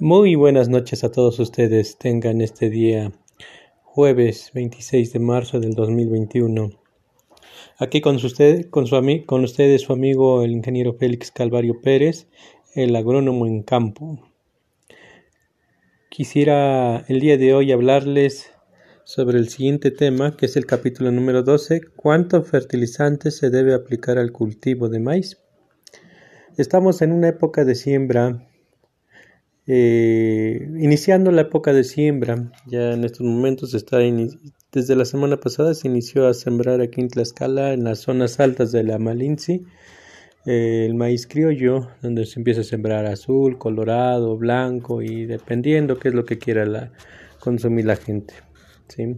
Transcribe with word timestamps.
Muy 0.00 0.36
buenas 0.36 0.68
noches 0.68 1.02
a 1.02 1.10
todos 1.10 1.40
ustedes. 1.40 1.98
Tengan 1.98 2.40
este 2.40 2.70
día 2.70 3.10
jueves 3.82 4.52
26 4.54 5.12
de 5.12 5.18
marzo 5.18 5.58
del 5.58 5.72
2021. 5.74 6.70
Aquí 7.78 8.00
con, 8.00 8.14
usted, 8.14 8.70
con, 8.70 8.86
su, 8.86 8.96
con 9.26 9.42
ustedes 9.42 9.82
su 9.82 9.92
amigo 9.92 10.44
el 10.44 10.52
ingeniero 10.52 10.94
Félix 10.94 11.32
Calvario 11.32 11.80
Pérez, 11.80 12.28
el 12.76 12.94
agrónomo 12.94 13.44
en 13.48 13.64
campo. 13.64 14.20
Quisiera 16.10 17.04
el 17.08 17.18
día 17.18 17.36
de 17.36 17.54
hoy 17.54 17.72
hablarles 17.72 18.52
sobre 19.02 19.38
el 19.38 19.48
siguiente 19.48 19.90
tema, 19.90 20.36
que 20.36 20.46
es 20.46 20.56
el 20.56 20.64
capítulo 20.64 21.10
número 21.10 21.42
12, 21.42 21.80
¿cuánto 21.96 22.44
fertilizante 22.44 23.32
se 23.32 23.50
debe 23.50 23.74
aplicar 23.74 24.16
al 24.16 24.30
cultivo 24.30 24.88
de 24.88 25.00
maíz? 25.00 25.42
Estamos 26.56 27.02
en 27.02 27.10
una 27.10 27.26
época 27.26 27.64
de 27.64 27.74
siembra 27.74 28.47
eh, 29.70 30.66
iniciando 30.80 31.30
la 31.30 31.42
época 31.42 31.74
de 31.74 31.84
siembra, 31.84 32.50
ya 32.66 32.92
en 32.92 33.04
estos 33.04 33.26
momentos 33.26 33.74
está 33.74 33.98
desde 34.72 34.96
la 34.96 35.04
semana 35.04 35.36
pasada 35.36 35.74
se 35.74 35.88
inició 35.88 36.26
a 36.26 36.32
sembrar 36.32 36.80
aquí 36.80 37.02
en 37.02 37.08
Tlaxcala, 37.08 37.74
en 37.74 37.84
las 37.84 37.98
zonas 37.98 38.40
altas 38.40 38.72
de 38.72 38.82
la 38.82 38.98
Malinci, 38.98 39.66
eh, 40.46 40.86
el 40.86 40.94
maíz 40.94 41.26
criollo, 41.26 41.88
donde 42.00 42.24
se 42.24 42.40
empieza 42.40 42.62
a 42.62 42.64
sembrar 42.64 43.04
azul, 43.04 43.58
colorado, 43.58 44.38
blanco 44.38 45.02
y 45.02 45.26
dependiendo 45.26 45.98
qué 45.98 46.08
es 46.08 46.14
lo 46.14 46.24
que 46.24 46.38
quiera 46.38 46.90
consumir 47.38 47.84
la 47.84 47.96
gente. 47.96 48.32
¿sí? 48.88 49.16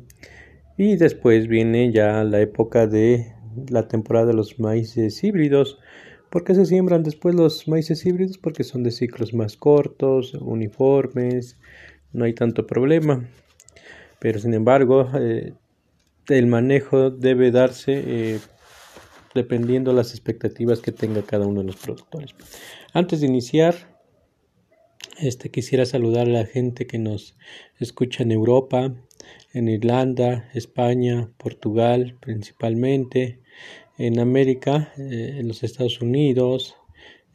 Y 0.77 0.97
después 0.97 1.47
viene 1.47 1.93
ya 1.93 2.25
la 2.25 2.41
época 2.41 2.89
de 2.89 3.35
la 3.69 3.87
temporada 3.87 4.27
de 4.27 4.35
los 4.35 4.59
maíces 4.59 5.23
híbridos, 5.23 5.79
¿Por 6.31 6.45
qué 6.45 6.55
se 6.55 6.65
siembran 6.65 7.03
después 7.03 7.35
los 7.35 7.67
maíces 7.67 8.07
híbridos? 8.07 8.39
Porque 8.39 8.63
son 8.63 8.85
de 8.85 8.93
ciclos 8.93 9.35
más 9.35 9.57
cortos, 9.57 10.35
uniformes, 10.35 11.57
no 12.13 12.25
hay 12.25 12.35
tanto 12.35 12.69
problema. 12.69 13.29
Pero 14.21 14.39
sin 14.39 14.55
embargo, 14.55 15.11
eh, 15.19 15.55
el 16.29 16.47
manejo 16.47 17.11
debe 17.11 17.51
darse 17.51 18.03
eh, 18.07 18.39
dependiendo 19.35 19.93
las 19.93 20.13
expectativas 20.13 20.81
que 20.81 20.93
tenga 20.93 21.23
cada 21.23 21.47
uno 21.47 21.61
de 21.61 21.67
los 21.67 21.77
productores. 21.77 22.35
Antes 22.93 23.21
de 23.21 23.27
iniciar, 23.27 23.75
este, 25.19 25.51
quisiera 25.51 25.85
saludar 25.85 26.29
a 26.29 26.31
la 26.31 26.47
gente 26.47 26.87
que 26.87 26.99
nos 26.99 27.37
escucha 27.79 28.23
en 28.23 28.31
Europa, 28.31 28.95
en 29.53 29.69
Irlanda, 29.69 30.49
España, 30.55 31.31
Portugal 31.37 32.17
principalmente, 32.21 33.41
en 34.01 34.19
América, 34.19 34.95
eh, 34.97 35.37
en 35.41 35.47
los 35.47 35.63
Estados 35.63 36.01
Unidos, 36.01 36.75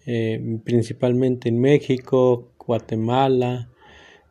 eh, 0.07 0.59
principalmente 0.63 1.47
en 1.47 1.59
México, 1.61 2.53
Guatemala, 2.57 3.69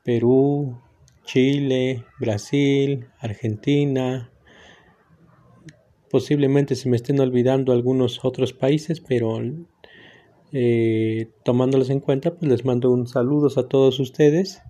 Perú, 0.03 0.81
Chile, 1.25 2.03
Brasil, 2.19 3.07
Argentina. 3.21 4.33
Posiblemente 6.11 6.75
se 6.75 6.89
me 6.89 6.97
estén 6.97 7.21
olvidando 7.21 7.73
algunos 7.73 8.25
otros 8.25 8.53
países, 8.53 9.01
pero 9.01 9.41
eh, 10.53 11.29
tomándolos 11.45 11.89
en 11.91 12.01
cuenta, 12.01 12.35
pues 12.35 12.51
les 12.51 12.65
mando 12.65 12.91
un 12.91 13.07
saludo 13.07 13.49
a 13.61 13.69
todos 13.69 14.01
ustedes 14.01 14.61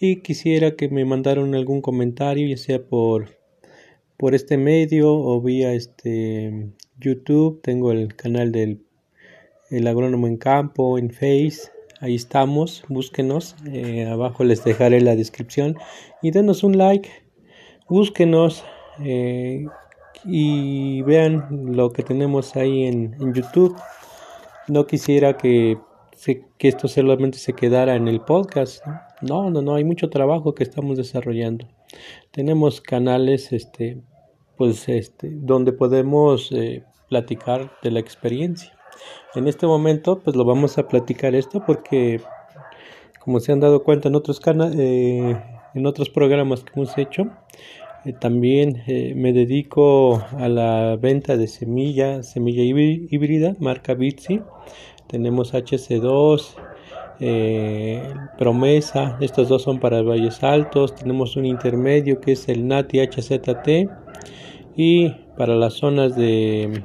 y 0.00 0.22
quisiera 0.22 0.74
que 0.74 0.88
me 0.88 1.04
mandaran 1.04 1.54
algún 1.54 1.82
comentario, 1.82 2.48
ya 2.48 2.56
sea 2.56 2.82
por 2.82 3.44
por 4.16 4.34
este 4.34 4.56
medio 4.56 5.12
o 5.12 5.40
vía 5.42 5.74
este 5.74 6.72
YouTube, 6.98 7.60
tengo 7.62 7.92
el 7.92 8.14
canal 8.14 8.52
del 8.52 8.84
el 9.70 9.86
agrónomo 9.86 10.26
en 10.26 10.36
campo, 10.36 10.98
en 10.98 11.10
Face, 11.10 11.70
ahí 12.00 12.14
estamos, 12.14 12.84
búsquenos, 12.88 13.56
eh, 13.66 14.06
abajo 14.06 14.44
les 14.44 14.62
dejaré 14.62 15.00
la 15.00 15.16
descripción 15.16 15.76
y 16.22 16.30
denos 16.30 16.62
un 16.62 16.78
like, 16.78 17.08
búsquenos 17.88 18.64
eh, 19.02 19.66
y 20.24 21.02
vean 21.02 21.74
lo 21.74 21.92
que 21.92 22.02
tenemos 22.02 22.56
ahí 22.56 22.84
en, 22.84 23.16
YouTube. 23.34 23.76
No 24.68 24.86
quisiera 24.86 25.36
que, 25.36 25.78
que 26.58 26.68
esto 26.68 26.88
solamente 26.88 27.38
se 27.38 27.52
quedara 27.52 27.96
en 27.96 28.08
el 28.08 28.20
podcast, 28.20 28.84
no, 29.20 29.50
no, 29.50 29.62
no, 29.62 29.74
hay 29.74 29.84
mucho 29.84 30.10
trabajo 30.10 30.54
que 30.54 30.62
estamos 30.62 30.96
desarrollando. 30.96 31.66
Tenemos 32.30 32.80
canales, 32.80 33.52
este, 33.52 33.98
pues, 34.56 34.88
este, 34.88 35.30
donde 35.32 35.72
podemos 35.72 36.50
eh, 36.52 36.84
platicar 37.08 37.72
de 37.82 37.90
la 37.90 38.00
experiencia. 38.00 38.72
En 39.34 39.48
este 39.48 39.66
momento, 39.66 40.20
pues 40.20 40.36
lo 40.36 40.44
vamos 40.44 40.78
a 40.78 40.86
platicar 40.86 41.34
esto 41.34 41.62
porque, 41.66 42.20
como 43.20 43.40
se 43.40 43.52
han 43.52 43.60
dado 43.60 43.82
cuenta 43.82 44.08
en 44.08 44.14
otros 44.14 44.40
canales, 44.40 44.76
eh, 44.78 45.42
en 45.74 45.86
otros 45.86 46.08
programas 46.08 46.62
que 46.62 46.72
hemos 46.76 46.96
hecho, 46.96 47.24
eh, 48.04 48.12
también 48.12 48.82
me 48.86 49.32
dedico 49.32 50.22
a 50.38 50.48
la 50.48 50.96
venta 50.96 51.36
de 51.36 51.48
semilla, 51.48 52.22
semilla 52.22 52.62
híbrida, 52.62 53.56
marca 53.58 53.94
Bitsi. 53.94 54.40
Tenemos 55.08 55.52
HC2, 55.52 56.54
Promesa, 58.38 59.16
estos 59.20 59.48
dos 59.48 59.62
son 59.62 59.80
para 59.80 60.02
valles 60.02 60.42
altos. 60.44 60.94
Tenemos 60.94 61.36
un 61.36 61.44
intermedio 61.46 62.20
que 62.20 62.32
es 62.32 62.48
el 62.48 62.68
NATI 62.68 63.00
HZT 63.00 64.03
y 64.76 65.10
para 65.36 65.54
las 65.54 65.74
zonas 65.74 66.16
de 66.16 66.82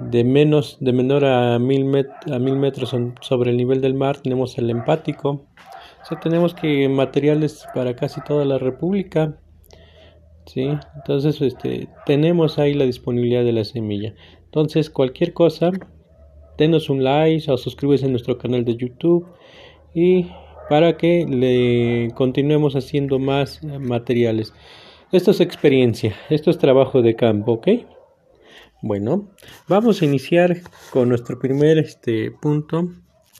de 0.00 0.24
menos 0.24 0.76
de 0.80 0.92
menor 0.92 1.24
a 1.24 1.58
mil, 1.58 2.06
a 2.30 2.38
mil 2.38 2.56
metros 2.56 2.94
sobre 3.20 3.50
el 3.50 3.56
nivel 3.56 3.80
del 3.80 3.94
mar 3.94 4.18
tenemos 4.18 4.58
el 4.58 4.68
empático 4.70 5.46
o 6.10 6.16
tenemos 6.18 6.54
que 6.54 6.88
materiales 6.88 7.66
para 7.74 7.96
casi 7.96 8.20
toda 8.20 8.44
la 8.44 8.58
república 8.58 9.38
sí 10.44 10.68
entonces 10.96 11.40
este 11.40 11.88
tenemos 12.04 12.58
ahí 12.58 12.74
la 12.74 12.84
disponibilidad 12.84 13.44
de 13.44 13.52
la 13.52 13.64
semilla. 13.64 14.14
Entonces 14.44 14.90
cualquier 14.90 15.32
cosa 15.32 15.70
denos 16.56 16.88
un 16.88 17.04
like 17.04 17.50
o 17.50 17.56
suscríbete 17.56 18.06
a 18.06 18.08
nuestro 18.08 18.38
canal 18.38 18.64
de 18.64 18.76
youtube 18.76 19.26
y 19.94 20.26
para 20.68 20.96
que 20.96 22.10
continuemos 22.14 22.74
haciendo 22.76 23.18
más 23.18 23.62
materiales 23.62 24.52
esto 25.12 25.30
es 25.30 25.40
experiencia 25.40 26.14
esto 26.30 26.50
es 26.50 26.58
trabajo 26.58 27.02
de 27.02 27.14
campo 27.14 27.52
ok 27.52 27.68
bueno, 28.82 29.30
vamos 29.68 30.02
a 30.02 30.04
iniciar 30.04 30.58
con 30.92 31.08
nuestro 31.08 31.38
primer 31.38 31.78
este, 31.78 32.30
punto. 32.30 32.90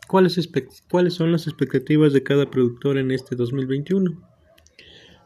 ¿Cuáles, 0.09 0.51
¿Cuáles 0.91 1.15
son 1.15 1.31
las 1.31 1.47
expectativas 1.47 2.15
de 2.15 2.23
cada 2.23 2.51
productor 2.51 2.97
en 2.97 3.11
este 3.11 3.37
2021? 3.37 4.19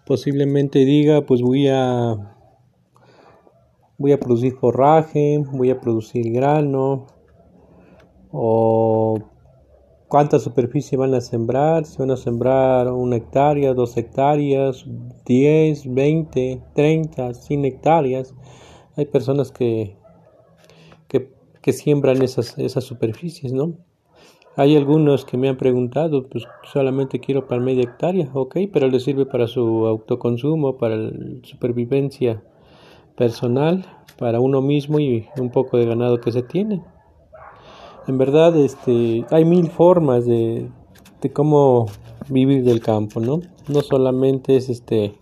Posiblemente 0.05 0.81
diga, 0.81 1.25
pues 1.25 1.43
voy 1.43 1.69
a 1.69 2.37
voy 3.99 4.13
a 4.13 4.19
producir 4.19 4.55
forraje, 4.55 5.43
voy 5.53 5.71
a 5.71 5.81
producir 5.81 6.33
grano 6.33 7.07
o 8.33 9.30
cuánta 10.11 10.39
superficie 10.39 10.99
van 10.99 11.15
a 11.15 11.23
sembrar, 11.23 11.87
si 11.87 11.97
van 11.97 12.11
a 12.11 12.19
sembrar 12.19 12.93
una 12.93 13.17
hectárea, 13.17 13.73
dos 13.73 13.97
hectáreas, 13.97 14.85
10, 15.25 15.95
20, 15.95 16.61
30, 16.75 17.33
100 17.33 17.65
hectáreas. 17.65 18.35
Hay 18.97 19.07
personas 19.07 19.51
que 19.51 19.97
que 21.63 21.73
siembran 21.73 22.23
esas, 22.23 22.59
esas 22.59 22.85
superficies, 22.85 23.53
¿no? 23.53 23.75
Hay 24.57 24.77
algunos 24.77 25.25
que 25.25 25.37
me 25.37 25.49
han 25.49 25.57
preguntado, 25.57 26.29
pues 26.29 26.45
solamente 26.65 27.21
quiero 27.21 27.47
para 27.47 27.61
media 27.61 27.85
hectárea, 27.85 28.31
ok, 28.35 28.57
pero 28.73 28.89
le 28.89 29.01
sirve 29.01 29.25
para 29.25 29.47
su 29.47 29.87
autoconsumo, 29.87 30.77
para 30.77 30.97
la 30.97 31.13
supervivencia 31.43 32.43
personal, 33.17 33.87
para 34.19 34.41
uno 34.41 34.61
mismo 34.61 34.99
y 34.99 35.27
un 35.39 35.51
poco 35.51 35.79
de 35.79 35.87
ganado 35.87 36.21
que 36.21 36.33
se 36.33 36.43
tiene. 36.43 36.83
En 38.07 38.19
verdad, 38.19 38.57
este, 38.57 39.25
hay 39.31 39.45
mil 39.45 39.71
formas 39.71 40.27
de, 40.27 40.69
de 41.21 41.33
cómo 41.33 41.87
vivir 42.29 42.65
del 42.65 42.81
campo, 42.81 43.21
¿no? 43.21 43.41
No 43.69 43.83
solamente 43.83 44.57
es 44.57 44.69
este 44.69 45.15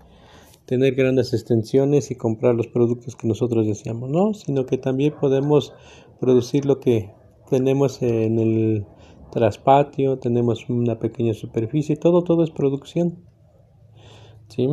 tener 0.68 0.94
grandes 0.94 1.32
extensiones 1.32 2.10
y 2.10 2.14
comprar 2.14 2.54
los 2.54 2.66
productos 2.66 3.16
que 3.16 3.26
nosotros 3.26 3.66
deseamos, 3.66 4.10
no, 4.10 4.34
sino 4.34 4.66
que 4.66 4.76
también 4.76 5.14
podemos 5.18 5.72
producir 6.20 6.66
lo 6.66 6.78
que 6.78 7.10
tenemos 7.48 8.02
en 8.02 8.38
el 8.38 8.86
traspatio, 9.30 10.18
tenemos 10.18 10.68
una 10.68 10.98
pequeña 10.98 11.32
superficie, 11.32 11.96
todo, 11.96 12.22
todo 12.22 12.44
es 12.44 12.50
producción. 12.50 13.24
¿sí? 14.48 14.68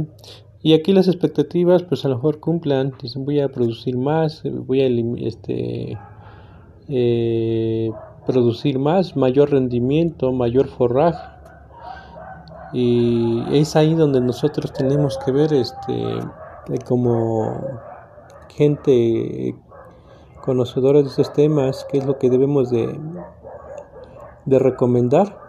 Y 0.62 0.74
aquí 0.74 0.92
las 0.92 1.08
expectativas, 1.08 1.84
pues 1.84 2.04
a 2.04 2.10
lo 2.10 2.16
mejor 2.16 2.40
cumplan, 2.40 2.94
dicen 3.02 3.24
voy 3.24 3.40
a 3.40 3.50
producir 3.50 3.98
más, 3.98 4.44
voy 4.44 4.82
a 4.82 4.88
este, 5.26 5.98
eh, 6.90 7.92
producir 8.26 8.80
más, 8.80 9.16
mayor 9.16 9.52
rendimiento, 9.52 10.32
mayor 10.32 10.68
forraje. 10.68 11.36
Y 12.74 13.44
es 13.52 13.76
ahí 13.76 13.94
donde 13.94 14.20
nosotros 14.22 14.74
tenemos 14.74 15.18
que 15.24 15.32
ver 15.32 15.54
este, 15.54 16.20
como 16.86 17.62
gente 18.50 19.56
conocedores 20.42 21.04
de 21.04 21.10
estos 21.10 21.34
temas, 21.34 21.86
qué 21.92 21.98
es 21.98 22.06
lo 22.06 22.18
que 22.20 22.30
debemos 22.30 22.70
de, 22.70 23.00
de 24.46 24.60
recomendar 24.60 25.40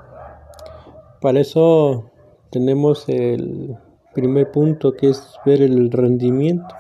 Para 1.21 1.41
eso 1.41 2.11
tenemos 2.51 3.09
el 3.09 3.77
primer 4.15 4.51
punto 4.51 4.95
que 4.95 5.11
es 5.11 5.39
ver 5.45 5.61
el 5.61 5.91
rendimiento. 5.91 6.75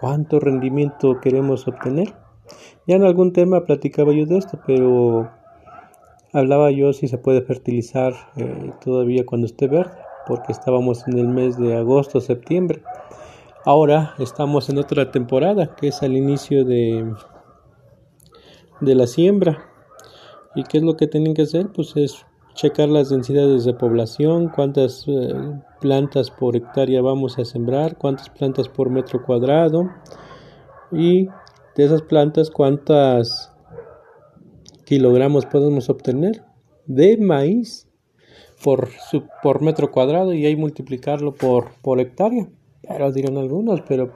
¿Cuánto 0.00 0.40
rendimiento 0.40 1.20
queremos 1.20 1.66
obtener? 1.66 2.21
Ya 2.86 2.96
en 2.96 3.04
algún 3.04 3.32
tema 3.32 3.64
platicaba 3.64 4.12
yo 4.12 4.26
de 4.26 4.38
esto, 4.38 4.58
pero 4.66 5.30
hablaba 6.32 6.70
yo 6.70 6.92
si 6.92 7.08
se 7.08 7.18
puede 7.18 7.42
fertilizar 7.42 8.14
eh, 8.36 8.72
todavía 8.84 9.24
cuando 9.24 9.46
esté 9.46 9.68
verde, 9.68 9.92
porque 10.26 10.52
estábamos 10.52 11.06
en 11.06 11.18
el 11.18 11.28
mes 11.28 11.56
de 11.58 11.76
agosto, 11.76 12.20
septiembre. 12.20 12.82
Ahora 13.64 14.14
estamos 14.18 14.68
en 14.68 14.78
otra 14.78 15.10
temporada, 15.12 15.76
que 15.76 15.88
es 15.88 16.02
al 16.02 16.16
inicio 16.16 16.64
de, 16.64 17.12
de 18.80 18.94
la 18.94 19.06
siembra. 19.06 19.64
¿Y 20.54 20.64
qué 20.64 20.78
es 20.78 20.84
lo 20.84 20.96
que 20.96 21.06
tienen 21.06 21.34
que 21.34 21.42
hacer? 21.42 21.70
Pues 21.72 21.96
es 21.96 22.26
checar 22.54 22.88
las 22.88 23.08
densidades 23.08 23.64
de 23.64 23.74
población, 23.74 24.48
cuántas 24.48 25.04
eh, 25.06 25.34
plantas 25.80 26.30
por 26.30 26.56
hectárea 26.56 27.00
vamos 27.00 27.38
a 27.38 27.44
sembrar, 27.44 27.96
cuántas 27.96 28.28
plantas 28.28 28.68
por 28.68 28.90
metro 28.90 29.22
cuadrado 29.22 29.90
y 30.90 31.28
de 31.76 31.84
esas 31.84 32.02
plantas 32.02 32.50
cuántas 32.50 33.52
kilogramos 34.84 35.46
podemos 35.46 35.88
obtener 35.88 36.44
de 36.86 37.16
maíz 37.16 37.88
por, 38.62 38.88
por 39.42 39.62
metro 39.62 39.90
cuadrado 39.90 40.32
y 40.32 40.46
ahí 40.46 40.56
multiplicarlo 40.56 41.34
por, 41.34 41.72
por 41.82 42.00
hectárea. 42.00 42.48
Pero 42.86 43.12
dirán 43.12 43.38
algunos, 43.38 43.80
pero 43.82 44.12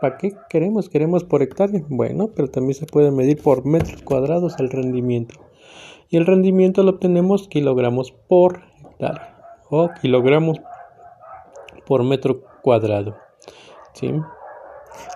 ¿para 0.00 0.18
qué 0.18 0.32
queremos? 0.48 0.88
Queremos 0.88 1.24
por 1.24 1.42
hectárea. 1.42 1.82
Bueno, 1.88 2.30
pero 2.34 2.48
también 2.48 2.74
se 2.74 2.86
puede 2.86 3.10
medir 3.10 3.42
por 3.42 3.64
metros 3.66 4.02
cuadrados 4.02 4.56
el 4.58 4.70
rendimiento 4.70 5.34
y 6.10 6.16
el 6.16 6.26
rendimiento 6.26 6.82
lo 6.82 6.90
obtenemos 6.90 7.48
kilogramos 7.48 8.10
por 8.10 8.62
hectárea 8.82 9.38
o 9.70 9.88
kilogramos 10.02 10.60
por 11.86 12.02
metro 12.04 12.42
cuadrado. 12.62 13.16
¿sí? 13.94 14.12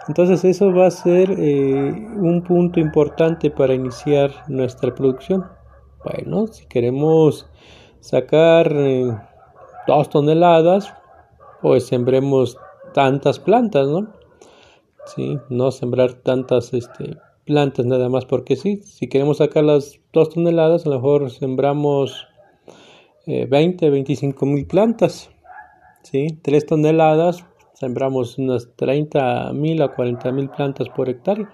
Entonces 0.09 0.45
eso 0.45 0.73
va 0.73 0.87
a 0.87 0.91
ser 0.91 1.31
eh, 1.31 2.09
un 2.17 2.43
punto 2.43 2.81
importante 2.81 3.51
para 3.51 3.75
iniciar 3.75 4.31
nuestra 4.49 4.95
producción. 4.95 5.47
Bueno, 6.05 6.47
si 6.47 6.67
queremos 6.67 7.49
sacar 8.01 8.71
eh, 8.73 9.17
dos 9.87 10.09
toneladas, 10.11 10.93
pues 11.63 11.87
sembremos 11.87 12.59
tantas 12.93 13.39
plantas, 13.39 13.89
¿no? 13.89 14.13
Sí, 15.07 15.39
no 15.49 15.71
sembrar 15.71 16.15
tantas 16.15 16.73
este, 16.75 17.17
plantas 17.45 17.87
nada 17.87 18.09
más 18.09 18.25
porque 18.27 18.57
sí. 18.57 18.83
Si 18.85 19.09
queremos 19.09 19.39
sacar 19.39 19.65
las 19.65 20.01
dos 20.13 20.31
toneladas, 20.31 20.87
a 20.87 20.91
lo 20.91 20.97
mejor 20.97 21.31
sembramos 21.31 22.27
20, 23.27 23.87
eh, 23.87 23.91
25 23.91 24.47
mil 24.47 24.67
plantas. 24.67 25.31
¿sí? 26.03 26.39
3 26.43 26.67
toneladas, 26.67 27.45
sembramos 27.85 28.39
unas 28.39 28.75
30 28.77 29.53
mil 29.53 29.83
a 29.83 29.95
40 29.95 30.33
mil 30.33 30.49
plantas 30.49 30.89
por 30.89 31.11
hectárea. 31.11 31.53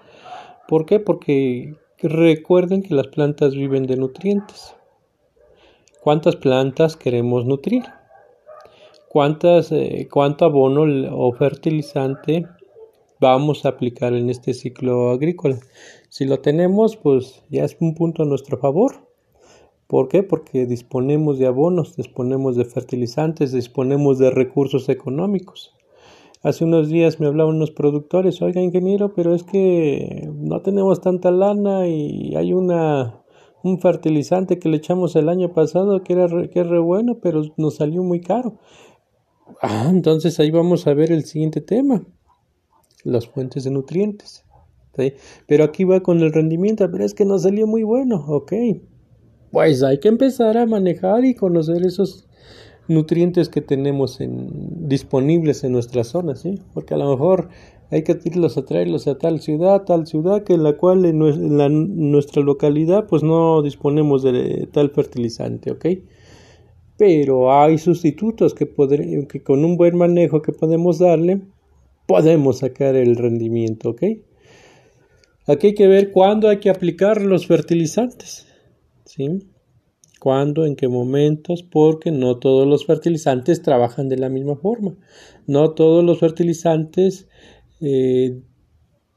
¿Por 0.67 0.85
qué? 0.85 0.99
Porque 0.99 1.75
recuerden 2.01 2.83
que 2.83 2.95
las 2.95 3.07
plantas 3.07 3.53
viven 3.53 3.85
de 3.85 3.97
nutrientes. 3.97 4.73
¿Cuántas 6.01 6.37
plantas 6.37 6.95
queremos 6.95 7.45
nutrir? 7.45 7.83
¿Cuántas, 9.09 9.73
eh, 9.73 10.07
¿Cuánto 10.09 10.45
abono 10.45 10.83
o 11.11 11.33
fertilizante 11.33 12.45
vamos 13.19 13.65
a 13.65 13.69
aplicar 13.69 14.13
en 14.13 14.29
este 14.29 14.53
ciclo 14.53 15.11
agrícola. 15.11 15.59
Si 16.09 16.25
lo 16.25 16.39
tenemos, 16.39 16.97
pues 16.97 17.43
ya 17.49 17.65
es 17.65 17.77
un 17.79 17.93
punto 17.93 18.23
a 18.23 18.25
nuestro 18.25 18.57
favor. 18.57 19.07
¿Por 19.87 20.07
qué? 20.07 20.23
Porque 20.23 20.65
disponemos 20.65 21.37
de 21.37 21.47
abonos, 21.47 21.97
disponemos 21.97 22.55
de 22.55 22.63
fertilizantes, 22.63 23.51
disponemos 23.51 24.17
de 24.17 24.31
recursos 24.31 24.87
económicos. 24.87 25.75
Hace 26.43 26.63
unos 26.63 26.89
días 26.89 27.19
me 27.19 27.27
hablaban 27.27 27.55
unos 27.55 27.71
productores, 27.71 28.41
oiga 28.41 28.61
ingeniero, 28.61 29.13
pero 29.13 29.35
es 29.35 29.43
que 29.43 30.27
no 30.33 30.61
tenemos 30.61 30.99
tanta 30.99 31.29
lana 31.29 31.87
y 31.87 32.35
hay 32.35 32.53
una 32.53 33.21
un 33.63 33.79
fertilizante 33.79 34.57
que 34.57 34.69
le 34.69 34.77
echamos 34.77 35.15
el 35.15 35.29
año 35.29 35.53
pasado 35.53 36.01
que 36.03 36.13
era 36.13 36.27
que 36.47 36.61
es 36.61 36.67
re 36.67 36.79
bueno, 36.79 37.19
pero 37.21 37.43
nos 37.57 37.75
salió 37.75 38.03
muy 38.03 38.21
caro. 38.21 38.57
Ah, 39.61 39.87
entonces 39.89 40.39
ahí 40.39 40.49
vamos 40.49 40.87
a 40.87 40.93
ver 40.95 41.11
el 41.11 41.25
siguiente 41.25 41.61
tema 41.61 42.03
las 43.03 43.27
fuentes 43.27 43.63
de 43.63 43.71
nutrientes. 43.71 44.45
Pero 45.47 45.63
aquí 45.63 45.83
va 45.83 46.01
con 46.01 46.19
el 46.19 46.33
rendimiento, 46.33 46.89
pero 46.91 47.05
es 47.05 47.13
que 47.13 47.25
no 47.25 47.39
salió 47.39 47.65
muy 47.65 47.83
bueno, 47.83 48.25
ok. 48.27 48.53
Pues 49.51 49.83
hay 49.83 49.99
que 49.99 50.09
empezar 50.09 50.57
a 50.57 50.65
manejar 50.65 51.25
y 51.25 51.35
conocer 51.35 51.85
esos 51.85 52.27
nutrientes 52.91 53.49
que 53.49 53.61
tenemos 53.61 54.21
en, 54.21 54.87
disponibles 54.87 55.63
en 55.63 55.71
nuestra 55.71 56.03
zona, 56.03 56.35
¿sí? 56.35 56.59
Porque 56.73 56.93
a 56.93 56.97
lo 56.97 57.09
mejor 57.09 57.49
hay 57.89 58.03
que 58.03 58.17
irlos 58.23 58.57
a 58.57 58.65
traerlos 58.65 59.07
a 59.07 59.17
tal 59.17 59.41
ciudad, 59.41 59.83
tal 59.83 60.07
ciudad, 60.07 60.43
que 60.43 60.53
en 60.53 60.63
la 60.63 60.73
cual 60.73 61.05
en, 61.05 62.11
nuestra 62.11 62.41
localidad 62.41 63.07
pues 63.07 63.23
no 63.23 63.61
disponemos 63.61 64.23
de 64.23 64.67
tal 64.71 64.91
fertilizante, 64.91 65.71
¿ok? 65.71 65.85
Pero 66.97 67.53
hay 67.53 67.77
sustitutos 67.77 68.53
que, 68.53 68.69
que 69.27 69.43
con 69.43 69.65
un 69.65 69.75
buen 69.75 69.97
manejo 69.97 70.41
que 70.41 70.53
podemos 70.53 70.99
darle, 70.99 71.41
podemos 72.05 72.59
sacar 72.59 72.95
el 72.95 73.15
rendimiento, 73.15 73.89
¿ok? 73.89 74.03
Aquí 75.47 75.67
hay 75.67 75.75
que 75.75 75.87
ver 75.87 76.11
cuándo 76.11 76.47
hay 76.47 76.59
que 76.59 76.69
aplicar 76.69 77.21
los 77.21 77.47
fertilizantes, 77.47 78.45
¿sí? 79.05 79.39
¿Cuándo, 80.21 80.67
en 80.67 80.75
qué 80.75 80.87
momentos? 80.87 81.63
Porque 81.63 82.11
no 82.11 82.37
todos 82.37 82.67
los 82.67 82.85
fertilizantes 82.85 83.63
trabajan 83.63 84.07
de 84.07 84.17
la 84.17 84.29
misma 84.29 84.55
forma. 84.55 84.95
No 85.47 85.71
todos 85.71 86.05
los 86.05 86.19
fertilizantes 86.19 87.27
eh, 87.79 88.39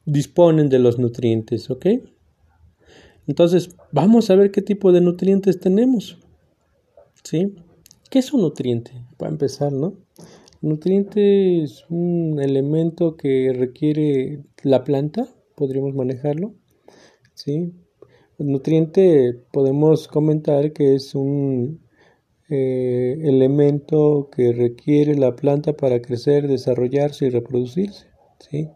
disponen 0.06 0.70
de 0.70 0.78
los 0.78 0.98
nutrientes, 0.98 1.68
¿ok? 1.68 1.86
Entonces, 3.26 3.76
vamos 3.92 4.30
a 4.30 4.36
ver 4.36 4.50
qué 4.50 4.62
tipo 4.62 4.92
de 4.92 5.02
nutrientes 5.02 5.60
tenemos, 5.60 6.16
¿sí? 7.22 7.54
¿Qué 8.08 8.20
es 8.20 8.32
un 8.32 8.40
nutriente? 8.40 8.92
Para 9.18 9.30
empezar, 9.30 9.72
¿no? 9.72 9.98
Nutriente 10.62 11.62
es 11.62 11.84
un 11.90 12.40
elemento 12.40 13.18
que 13.18 13.52
requiere 13.54 14.42
la 14.62 14.84
planta, 14.84 15.28
podríamos 15.54 15.94
manejarlo. 15.94 16.54
¿sí? 17.34 17.74
Nutriente 18.38 19.40
podemos 19.52 20.08
comentar 20.08 20.72
que 20.72 20.94
es 20.94 21.14
un 21.14 21.80
eh, 22.50 23.16
elemento 23.22 24.28
que 24.34 24.52
requiere 24.52 25.14
la 25.14 25.34
planta 25.34 25.72
para 25.72 26.00
crecer, 26.02 26.48
desarrollarse 26.48 27.26
y 27.26 27.30
reproducirse. 27.30 28.06
¿sí? 28.38 28.68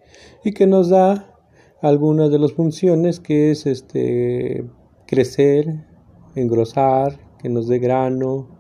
Y 0.45 0.53
que 0.53 0.67
nos 0.67 0.89
da 0.89 1.35
algunas 1.83 2.31
de 2.31 2.39
las 2.39 2.53
funciones 2.53 3.21
que 3.21 3.51
es 3.51 3.67
este, 3.67 4.65
crecer, 5.07 5.87
engrosar, 6.35 7.19
que 7.41 7.49
nos 7.49 7.69
dé 7.69 7.79
grano, 7.79 8.59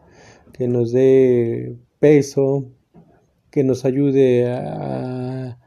que 0.53 0.69
nos 0.69 0.93
dé 0.93 1.77
peso, 1.99 2.71
que 3.51 3.65
nos 3.65 3.85
ayude 3.85 4.51
a 4.51 5.59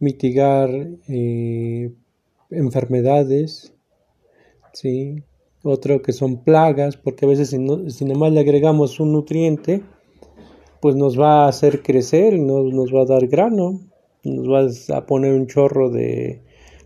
mitigar 0.00 0.70
eh, 1.08 1.92
enfermedades, 2.50 3.74
¿sí? 4.78 5.24
Otro 5.64 6.02
que 6.02 6.12
son 6.12 6.44
plagas, 6.44 6.96
porque 6.96 7.26
a 7.26 7.28
veces 7.28 7.50
si, 7.50 7.58
no, 7.58 7.90
si 7.90 8.04
nomás 8.04 8.32
le 8.32 8.40
agregamos 8.40 9.00
un 9.00 9.12
nutriente, 9.12 9.82
pues 10.80 10.94
nos 10.94 11.18
va 11.18 11.44
a 11.44 11.48
hacer 11.48 11.82
crecer, 11.82 12.38
nos, 12.38 12.72
nos 12.72 12.94
va 12.94 13.02
a 13.02 13.06
dar 13.06 13.26
grano, 13.26 13.80
nos 14.22 14.48
va 14.48 14.96
a 14.96 15.06
poner 15.06 15.34
un 15.34 15.48
chorro 15.48 15.90
de, 15.90 16.42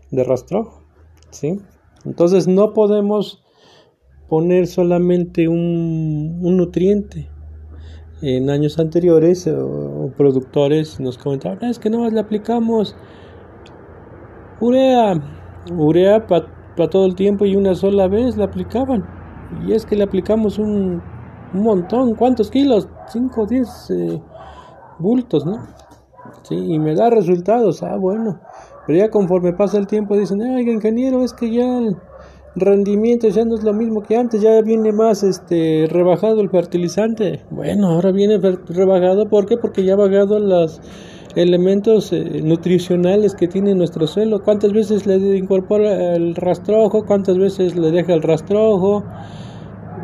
de 0.09 0.23
rastrojo, 0.23 0.81
¿sí? 1.29 1.59
Entonces 2.03 2.47
no 2.47 2.73
podemos 2.73 3.43
poner 4.27 4.65
solamente 4.65 5.47
un, 5.47 6.39
un 6.41 6.57
nutriente, 6.57 7.29
en 8.23 8.49
años 8.49 8.79
anteriores 8.79 9.49
productores 10.15 10.99
nos 10.99 11.17
comentaban, 11.17 11.59
ah, 11.61 11.69
es 11.69 11.77
que 11.77 11.89
no 11.89 12.09
le 12.09 12.19
aplicamos 12.19 12.95
urea, 14.61 15.21
urea 15.69 16.25
para 16.25 16.62
todo 16.75 17.05
el 17.05 17.15
tiempo 17.15 17.45
y 17.45 17.55
una 17.55 17.75
sola 17.75 18.07
vez 18.07 18.37
la 18.37 18.45
aplicaban. 18.45 19.05
Y 19.65 19.73
es 19.73 19.85
que 19.85 19.95
le 19.95 20.03
aplicamos 20.03 20.57
un, 20.57 21.01
un 21.53 21.63
montón, 21.63 22.15
¿cuántos 22.15 22.49
kilos? 22.49 22.87
5 23.07 23.41
o 23.41 23.45
10 23.45 23.89
eh, 23.91 24.21
bultos, 24.99 25.45
¿no? 25.45 25.67
Sí, 26.43 26.55
y 26.55 26.79
me 26.79 26.95
da 26.95 27.09
resultados, 27.09 27.83
ah, 27.83 27.97
bueno. 27.97 28.39
Pero 28.85 28.99
ya 28.99 29.09
conforme 29.09 29.53
pasa 29.53 29.77
el 29.77 29.87
tiempo 29.87 30.17
dicen, 30.17 30.41
oiga, 30.41 30.71
ingeniero, 30.71 31.23
es 31.23 31.33
que 31.33 31.51
ya 31.51 31.79
rendimiento 32.55 33.27
ya 33.29 33.45
no 33.45 33.55
es 33.55 33.63
lo 33.63 33.73
mismo 33.73 34.01
que 34.01 34.15
antes, 34.15 34.41
ya 34.41 34.61
viene 34.61 34.91
más 34.91 35.23
este 35.23 35.87
rebajado 35.89 36.41
el 36.41 36.49
fertilizante. 36.49 37.41
Bueno, 37.49 37.87
ahora 37.87 38.11
viene 38.11 38.39
rebajado, 38.39 39.29
¿por 39.29 39.45
qué? 39.45 39.57
Porque 39.57 39.83
ya 39.83 39.93
ha 39.93 39.97
bajado 39.97 40.39
los 40.39 40.81
elementos 41.35 42.13
eh, 42.13 42.41
nutricionales 42.43 43.35
que 43.35 43.47
tiene 43.47 43.75
nuestro 43.75 44.07
suelo. 44.07 44.43
¿Cuántas 44.43 44.71
veces 44.71 45.05
le 45.05 45.37
incorpora 45.37 46.15
el 46.15 46.35
rastrojo? 46.35 47.05
¿Cuántas 47.05 47.37
veces 47.37 47.75
le 47.75 47.91
deja 47.91 48.13
el 48.13 48.21
rastrojo? 48.21 49.03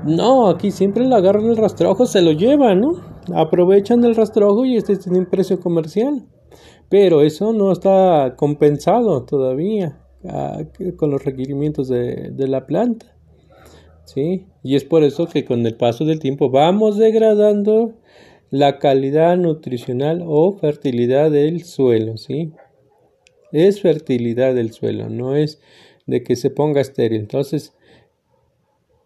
No, 0.05 0.47
aquí 0.49 0.71
siempre 0.71 1.05
le 1.05 1.15
agarran 1.15 1.45
el 1.45 1.57
rastrojo, 1.57 2.05
se 2.05 2.21
lo 2.21 2.31
llevan, 2.31 2.81
¿no? 2.81 2.91
Aprovechan 3.35 4.03
el 4.03 4.15
rastrojo 4.15 4.65
y 4.65 4.77
este 4.77 4.97
tiene 4.97 5.19
un 5.19 5.25
precio 5.25 5.59
comercial. 5.59 6.25
Pero 6.89 7.21
eso 7.21 7.53
no 7.53 7.71
está 7.71 8.33
compensado 8.35 9.23
todavía 9.23 9.99
ah, 10.27 10.59
con 10.97 11.11
los 11.11 11.23
requerimientos 11.23 11.87
de, 11.87 12.31
de 12.31 12.47
la 12.47 12.65
planta. 12.65 13.05
¿Sí? 14.05 14.47
Y 14.63 14.75
es 14.75 14.85
por 14.85 15.03
eso 15.03 15.27
que 15.27 15.45
con 15.45 15.63
el 15.67 15.75
paso 15.75 16.03
del 16.03 16.19
tiempo 16.19 16.49
vamos 16.49 16.97
degradando 16.97 17.93
la 18.51 18.79
calidad 18.79 19.37
nutricional 19.37 20.23
o 20.25 20.57
fertilidad 20.57 21.31
del 21.31 21.63
suelo, 21.63 22.17
¿sí? 22.17 22.51
Es 23.51 23.81
fertilidad 23.81 24.55
del 24.55 24.71
suelo, 24.71 25.09
no 25.09 25.35
es 25.35 25.59
de 26.05 26.23
que 26.23 26.35
se 26.35 26.49
ponga 26.49 26.81
estéril. 26.81 27.19
Entonces, 27.19 27.73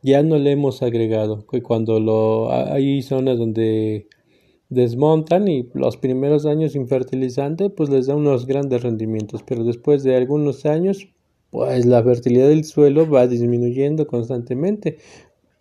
ya 0.02 0.22
no 0.22 0.38
le 0.38 0.52
hemos 0.52 0.82
agregado. 0.82 1.46
Cuando 1.64 2.00
lo 2.00 2.52
hay 2.52 3.02
zonas 3.02 3.38
donde 3.38 4.08
desmontan 4.70 5.48
y 5.48 5.70
los 5.74 5.98
primeros 5.98 6.46
años 6.46 6.74
sin 6.74 6.88
fertilizante, 6.88 7.70
pues 7.70 7.90
les 7.90 8.08
da 8.08 8.16
unos 8.16 8.46
grandes 8.46 8.84
rendimientos, 8.84 9.44
pero 9.44 9.64
después 9.64 10.04
de 10.04 10.16
algunos 10.16 10.66
años, 10.66 11.08
pues 11.52 11.86
la 11.86 12.04
fertilidad 12.04 12.50
del 12.50 12.66
suelo 12.66 13.10
va 13.10 13.28
disminuyendo 13.28 14.08
constantemente, 14.08 14.98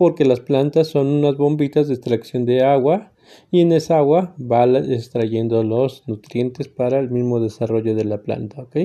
porque 0.03 0.25
las 0.25 0.41
plantas 0.41 0.89
son 0.89 1.07
unas 1.07 1.37
bombitas 1.37 1.87
de 1.87 1.95
extracción 1.95 2.45
de 2.45 2.65
agua 2.65 3.13
y 3.53 3.61
en 3.61 3.71
esa 3.71 3.99
agua 3.99 4.35
va 4.37 4.65
extrayendo 4.65 5.63
los 5.63 6.03
nutrientes 6.09 6.67
para 6.67 6.99
el 6.99 7.09
mismo 7.09 7.39
desarrollo 7.39 7.95
de 7.95 8.05
la 8.05 8.21
planta, 8.21 8.63
¿ok? 8.63 8.79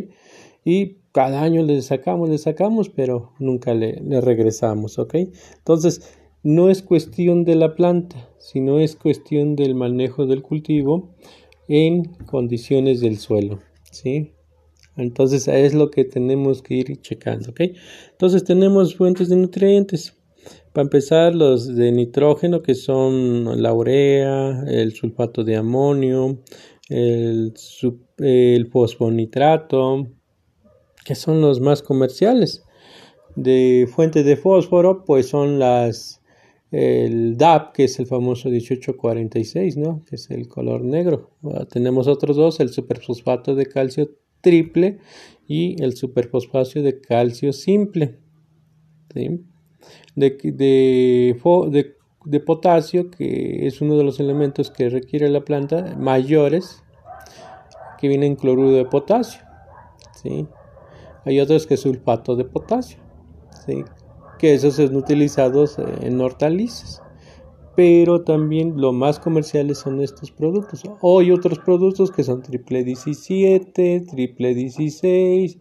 Y 0.64 0.98
cada 1.14 1.42
año 1.42 1.64
le 1.64 1.82
sacamos, 1.82 2.30
le 2.30 2.38
sacamos, 2.38 2.90
pero 2.90 3.32
nunca 3.40 3.74
le, 3.74 4.00
le 4.00 4.22
regresamos, 4.22 5.00
¿ok? 5.00 5.16
Entonces, 5.58 6.20
no 6.44 6.70
es 6.70 6.84
cuestión 6.84 7.46
de 7.46 7.56
la 7.56 7.74
planta, 7.74 8.30
sino 8.38 8.80
es 8.80 8.96
cuestión 8.96 9.56
del 9.56 9.74
manejo 9.74 10.28
del 10.28 10.44
cultivo 10.44 11.16
en 11.68 12.14
condiciones 12.28 13.02
del 13.02 13.18
suelo, 13.18 13.60
¿sí? 13.90 14.34
Entonces 14.98 15.48
es 15.48 15.74
lo 15.74 15.90
que 15.90 16.06
tenemos 16.06 16.62
que 16.62 16.76
ir 16.76 17.02
checando, 17.02 17.50
¿ok? 17.50 17.62
Entonces 18.12 18.44
tenemos 18.44 18.96
fuentes 18.96 19.30
de 19.30 19.36
nutrientes. 19.36 20.17
Para 20.78 20.86
empezar, 20.86 21.34
los 21.34 21.76
de 21.76 21.92
nitrógeno, 21.92 22.62
que 22.62 22.76
son 22.76 23.64
la 23.64 23.74
urea, 23.74 24.64
el 24.68 24.94
sulfato 24.94 25.44
de 25.44 25.56
amonio, 25.56 26.44
el, 26.88 27.52
fosfonitrato, 28.72 30.06
que 31.04 31.16
son 31.16 31.42
los 31.42 31.60
más 31.60 31.82
comerciales. 31.82 32.64
De 33.36 33.90
fuente 33.92 34.22
de 34.22 34.38
fósforo, 34.38 35.04
pues 35.04 35.30
son 35.30 35.58
las 35.58 36.22
el 36.70 37.38
DAP, 37.38 37.74
que 37.74 37.86
es 37.86 37.98
el 37.98 38.06
famoso 38.06 38.50
1846, 38.50 39.78
¿no? 39.78 40.06
Que 40.08 40.18
es 40.18 40.30
el 40.30 40.48
color 40.48 40.84
negro. 40.84 41.32
tenemos 41.72 42.08
otros 42.08 42.38
dos, 42.38 42.60
el 42.60 42.70
superfosfato 42.70 43.56
de 43.56 43.66
calcio 43.66 44.12
triple 44.42 45.00
y 45.48 45.82
el 45.82 45.96
superfosfato 45.96 46.84
de 46.84 47.02
calcio 47.02 47.52
simple. 47.52 48.20
De, 50.16 50.32
de, 52.26 52.40
potasio, 52.40 53.10
que 53.10 53.68
es 53.68 53.82
uno 53.82 53.98
de 53.98 54.04
los 54.04 54.20
elementos 54.20 54.72
que 54.72 54.90
requiere 54.90 55.30
la 55.30 55.42
planta, 55.42 55.96
mayores, 55.98 56.84
que 58.00 58.08
viene 58.08 58.26
en 58.26 58.36
cloruro 58.36 58.72
de 58.72 58.86
potasio. 58.86 59.42
¿sí? 60.22 60.48
Hay 61.26 61.40
otros 61.40 61.68
que 61.68 61.78
sulfato 61.78 62.36
de 62.36 62.46
potasio. 62.46 63.00
¿sí? 63.66 63.84
que 64.38 64.54
esos 64.54 64.76
son 64.76 64.96
utilizados 64.96 65.78
en 66.02 66.22
hortalizas. 66.22 67.02
Pero 67.76 68.24
también 68.24 68.82
lo 68.82 68.92
más 68.92 69.20
comerciales 69.20 69.80
son 69.80 70.02
estos 70.02 70.32
productos. 70.32 70.84
O 71.02 71.20
hay 71.20 71.32
otros 71.32 71.60
productos 71.60 72.12
que 72.12 72.24
son 72.24 72.42
triple 72.42 72.84
17, 72.84 74.06
triple 74.10 74.56
16, 74.56 75.60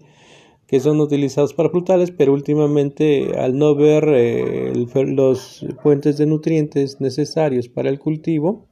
que 0.67 0.81
son 0.81 1.01
utilizados 1.01 1.55
para 1.55 1.71
frutales, 1.71 2.11
pero 2.11 2.33
últimamente 2.33 3.39
al 3.39 3.57
no 3.57 3.75
ver 3.75 4.05
eh, 4.09 4.73
los 5.07 5.65
fuentes 5.83 6.19
de 6.19 6.27
nutrientes 6.27 7.01
necesarios 7.01 7.69
para 7.69 7.89
el 7.89 7.99
cultivo, 7.99 8.67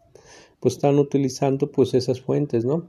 pues 0.61 0.75
están 0.75 0.99
utilizando 0.99 1.71
pues 1.71 1.95
esas 1.95 2.21
fuentes, 2.21 2.65
¿no? 2.65 2.89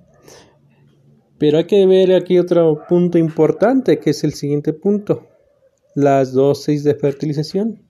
Pero 1.37 1.57
hay 1.57 1.65
que 1.65 1.85
ver 1.85 2.13
aquí 2.13 2.39
otro 2.39 2.81
punto 2.87 3.17
importante, 3.17 3.99
que 3.99 4.11
es 4.11 4.23
el 4.23 4.33
siguiente 4.33 4.73
punto 4.73 5.27
las 5.95 6.33
dosis 6.33 6.83
de 6.83 6.95
fertilización. 6.95 7.81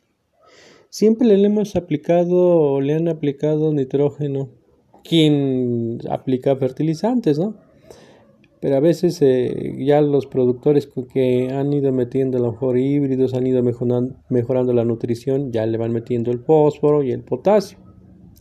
Siempre 0.89 1.27
le 1.27 1.45
hemos 1.45 1.75
aplicado 1.75 2.35
o 2.35 2.81
le 2.81 2.93
han 2.93 3.07
aplicado 3.07 3.73
nitrógeno 3.73 4.49
quien 5.03 5.99
aplica 6.09 6.55
fertilizantes, 6.55 7.37
¿no? 7.37 7.57
Pero 8.65 8.77
a 8.77 8.79
veces 8.79 9.21
eh, 9.21 9.75
ya 9.77 10.01
los 10.01 10.25
productores 10.25 10.89
que 11.13 11.53
han 11.53 11.71
ido 11.71 11.91
metiendo 11.91 12.39
a 12.39 12.41
lo 12.41 12.53
mejor 12.53 12.79
híbridos, 12.79 13.35
han 13.35 13.45
ido 13.45 13.61
mejorando, 13.61 14.15
mejorando 14.27 14.73
la 14.73 14.83
nutrición, 14.83 15.51
ya 15.51 15.67
le 15.67 15.77
van 15.77 15.91
metiendo 15.91 16.31
el 16.31 16.39
fósforo 16.39 17.03
y 17.03 17.11
el 17.11 17.21
potasio, 17.21 17.77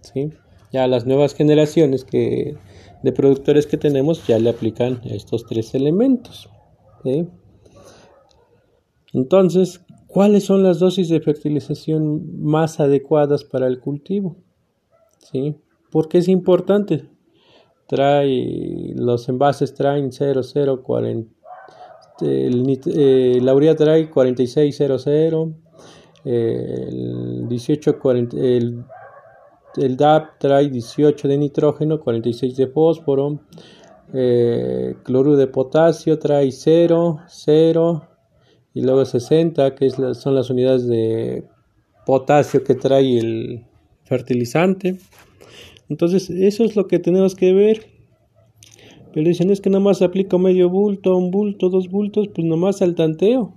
¿sí? 0.00 0.30
Ya 0.72 0.86
las 0.86 1.04
nuevas 1.04 1.34
generaciones 1.34 2.06
que, 2.06 2.56
de 3.02 3.12
productores 3.12 3.66
que 3.66 3.76
tenemos 3.76 4.26
ya 4.26 4.38
le 4.38 4.48
aplican 4.48 5.02
estos 5.04 5.44
tres 5.44 5.74
elementos, 5.74 6.48
¿sí? 7.02 7.28
Entonces, 9.12 9.82
¿cuáles 10.06 10.44
son 10.44 10.62
las 10.62 10.78
dosis 10.78 11.10
de 11.10 11.20
fertilización 11.20 12.40
más 12.42 12.80
adecuadas 12.80 13.44
para 13.44 13.66
el 13.66 13.78
cultivo? 13.78 14.36
¿Sí? 15.18 15.54
Porque 15.90 16.16
es 16.16 16.28
importante. 16.28 17.10
Trae, 17.86 18.92
los 18.96 19.28
envases 19.28 19.74
traen 19.74 20.10
0040, 20.10 21.30
el, 22.20 22.80
eh, 22.86 23.38
la 23.42 23.54
urea 23.54 23.76
trae 23.76 24.08
4600, 24.08 25.06
el 26.24 27.46
1840, 27.48 28.36
el, 28.36 28.84
el 29.76 29.96
DAP 29.96 30.38
trae 30.38 30.68
18 30.68 31.28
de 31.28 31.38
nitrógeno, 31.38 32.00
46 32.00 32.56
de 32.56 32.66
fósforo, 32.68 33.40
eh, 34.12 34.96
cloruro 35.02 35.36
de 35.36 35.46
potasio 35.48 36.18
trae 36.18 36.50
0, 36.52 37.18
0, 37.26 38.08
y 38.74 38.82
luego 38.82 39.04
60 39.04 39.74
que 39.74 39.90
son 39.90 40.34
las 40.34 40.50
unidades 40.50 40.86
de 40.86 41.44
potasio 42.04 42.62
que 42.64 42.74
trae 42.74 43.18
el 43.18 43.64
fertilizante 44.04 44.98
entonces 45.88 46.30
eso 46.30 46.64
es 46.64 46.76
lo 46.76 46.86
que 46.86 46.98
tenemos 46.98 47.34
que 47.34 47.52
ver 47.52 47.94
pero 49.14 49.28
dicen 49.28 49.50
es 49.50 49.60
que 49.60 49.70
nada 49.70 49.84
más 49.84 50.02
aplico 50.02 50.40
medio 50.40 50.68
bulto, 50.68 51.16
un 51.16 51.30
bulto, 51.30 51.70
dos 51.70 51.88
bultos, 51.88 52.26
pues 52.34 52.44
nomás 52.44 52.82
al 52.82 52.96
tanteo. 52.96 53.54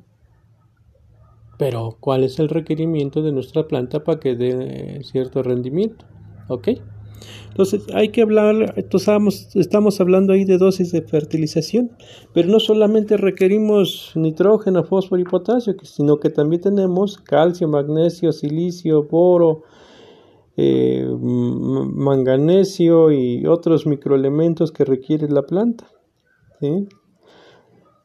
Pero, 1.57 1.97
¿cuál 1.99 2.23
es 2.23 2.37
el 2.37 2.47
requerimiento 2.47 3.23
de 3.23 3.31
nuestra 3.31 3.67
planta 3.67 4.03
para 4.03 4.19
que 4.19 4.35
dé 4.35 5.01
cierto 5.03 5.41
rendimiento? 5.41 6.05
¿Ok? 6.47 6.69
Entonces 7.49 7.87
hay 7.95 8.09
que 8.09 8.21
hablar, 8.21 8.75
estamos, 8.77 9.55
estamos 9.55 9.99
hablando 9.99 10.33
ahí 10.33 10.45
de 10.45 10.59
dosis 10.59 10.91
de 10.91 11.01
fertilización, 11.01 11.89
pero 12.35 12.47
no 12.49 12.59
solamente 12.59 13.17
requerimos 13.17 14.11
nitrógeno, 14.13 14.83
fósforo 14.83 15.19
y 15.19 15.25
potasio, 15.25 15.75
sino 15.81 16.17
que 16.19 16.29
también 16.29 16.61
tenemos 16.61 17.17
calcio, 17.17 17.67
magnesio, 17.67 18.31
silicio, 18.31 19.05
boro, 19.05 19.63
eh, 20.57 21.05
manganesio 21.07 23.11
y 23.11 23.45
otros 23.45 23.85
microelementos 23.85 24.71
que 24.71 24.85
requiere 24.85 25.29
la 25.29 25.43
planta. 25.43 25.87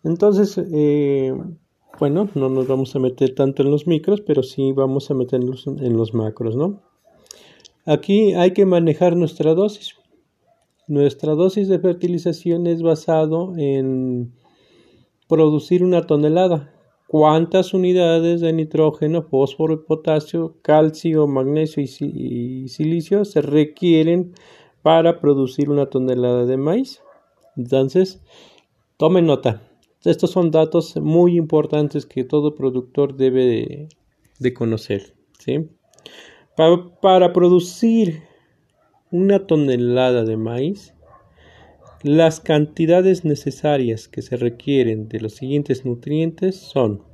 Entonces, 0.04 0.59
eh, 0.59 1.35
bueno, 1.99 2.28
no 2.35 2.50
nos 2.50 2.66
vamos 2.66 2.94
a 2.94 2.99
meter 2.99 3.35
tanto 3.35 3.62
en 3.62 3.71
los 3.71 3.87
micros, 3.87 4.21
pero 4.21 4.42
sí 4.42 4.73
vamos 4.73 5.11
a 5.11 5.14
meternos 5.14 5.66
en 5.66 5.97
los 5.97 6.12
macros, 6.12 6.54
¿no? 6.54 6.82
Aquí 7.87 8.35
hay 8.35 8.52
que 8.52 8.66
manejar 8.66 9.16
nuestra 9.16 9.54
dosis. 9.54 9.94
Nuestra 10.87 11.35
dosis 11.35 11.68
de 11.68 11.78
fertilización 11.78 12.66
es 12.66 12.82
basado 12.82 13.54
en 13.56 14.35
producir 15.26 15.82
una 15.82 16.06
tonelada. 16.06 16.75
¿Cuántas 17.12 17.75
unidades 17.75 18.40
de 18.40 18.54
nitrógeno, 18.54 19.21
fósforo, 19.21 19.85
potasio, 19.85 20.57
calcio, 20.62 21.26
magnesio 21.26 21.83
y 21.83 22.69
silicio 22.69 23.26
se 23.26 23.42
requieren 23.42 24.33
para 24.81 25.21
producir 25.21 25.69
una 25.69 25.90
tonelada 25.90 26.47
de 26.47 26.57
maíz? 26.57 27.02
Entonces, 27.54 28.23
tomen 28.97 29.26
nota. 29.26 29.61
Estos 30.02 30.31
son 30.31 30.50
datos 30.50 30.97
muy 30.97 31.37
importantes 31.37 32.07
que 32.07 32.25
todo 32.25 32.54
productor 32.54 33.14
debe 33.14 33.90
de, 34.38 34.54
conocer. 34.54 35.14
¿sí? 35.38 35.69
Para, 36.57 37.35
producir 37.35 38.23
una 39.11 39.47
tonelada 39.47 40.25
de 40.25 40.38
maíz, 40.38 40.91
las 42.02 42.40
cantidades 42.40 43.25
necesarias 43.25 44.09
que 44.09 44.23
se 44.23 44.37
requieren 44.37 45.09
de 45.09 45.21
los 45.21 45.35
siguientes 45.35 45.85
nutrientes 45.85 46.56
son 46.56 47.04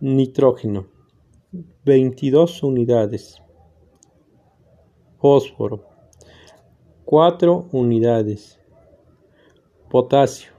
nitrógeno 0.00 0.86
22 1.84 2.62
unidades. 2.62 3.40
Fósforo, 5.18 5.86
4 7.04 7.68
unidades. 7.72 8.60
Potasio, 9.90 10.52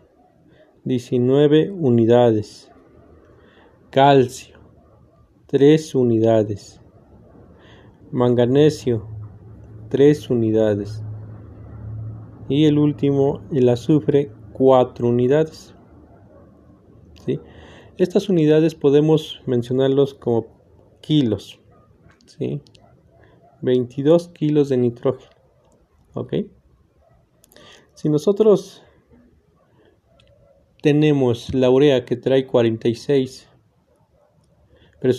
19 0.84 1.72
unidades. 1.72 2.72
Calcio, 3.89 4.57
3 5.48 5.95
unidades. 5.95 6.81
Manganesio, 8.12 9.07
3 9.89 10.29
unidades. 10.29 11.04
Y 12.47 12.65
el 12.65 12.77
último, 12.77 13.41
el 13.51 13.69
azufre, 13.69 14.31
4 14.53 15.07
unidades. 15.07 15.75
¿Sí? 17.25 17.39
Estas 17.97 18.29
unidades 18.29 18.75
podemos 18.75 19.41
mencionarlos 19.45 20.13
como 20.13 20.47
kilos. 21.01 21.59
¿sí? 22.25 22.61
22 23.61 24.29
kilos 24.29 24.69
de 24.69 24.77
nitrógeno. 24.77 25.31
¿Ok? 26.13 26.33
Si 27.93 28.09
nosotros 28.09 28.83
tenemos 30.81 31.53
la 31.53 31.69
urea 31.69 32.05
que 32.05 32.15
trae 32.15 32.45
46, 32.45 33.49
pero, 35.01 35.13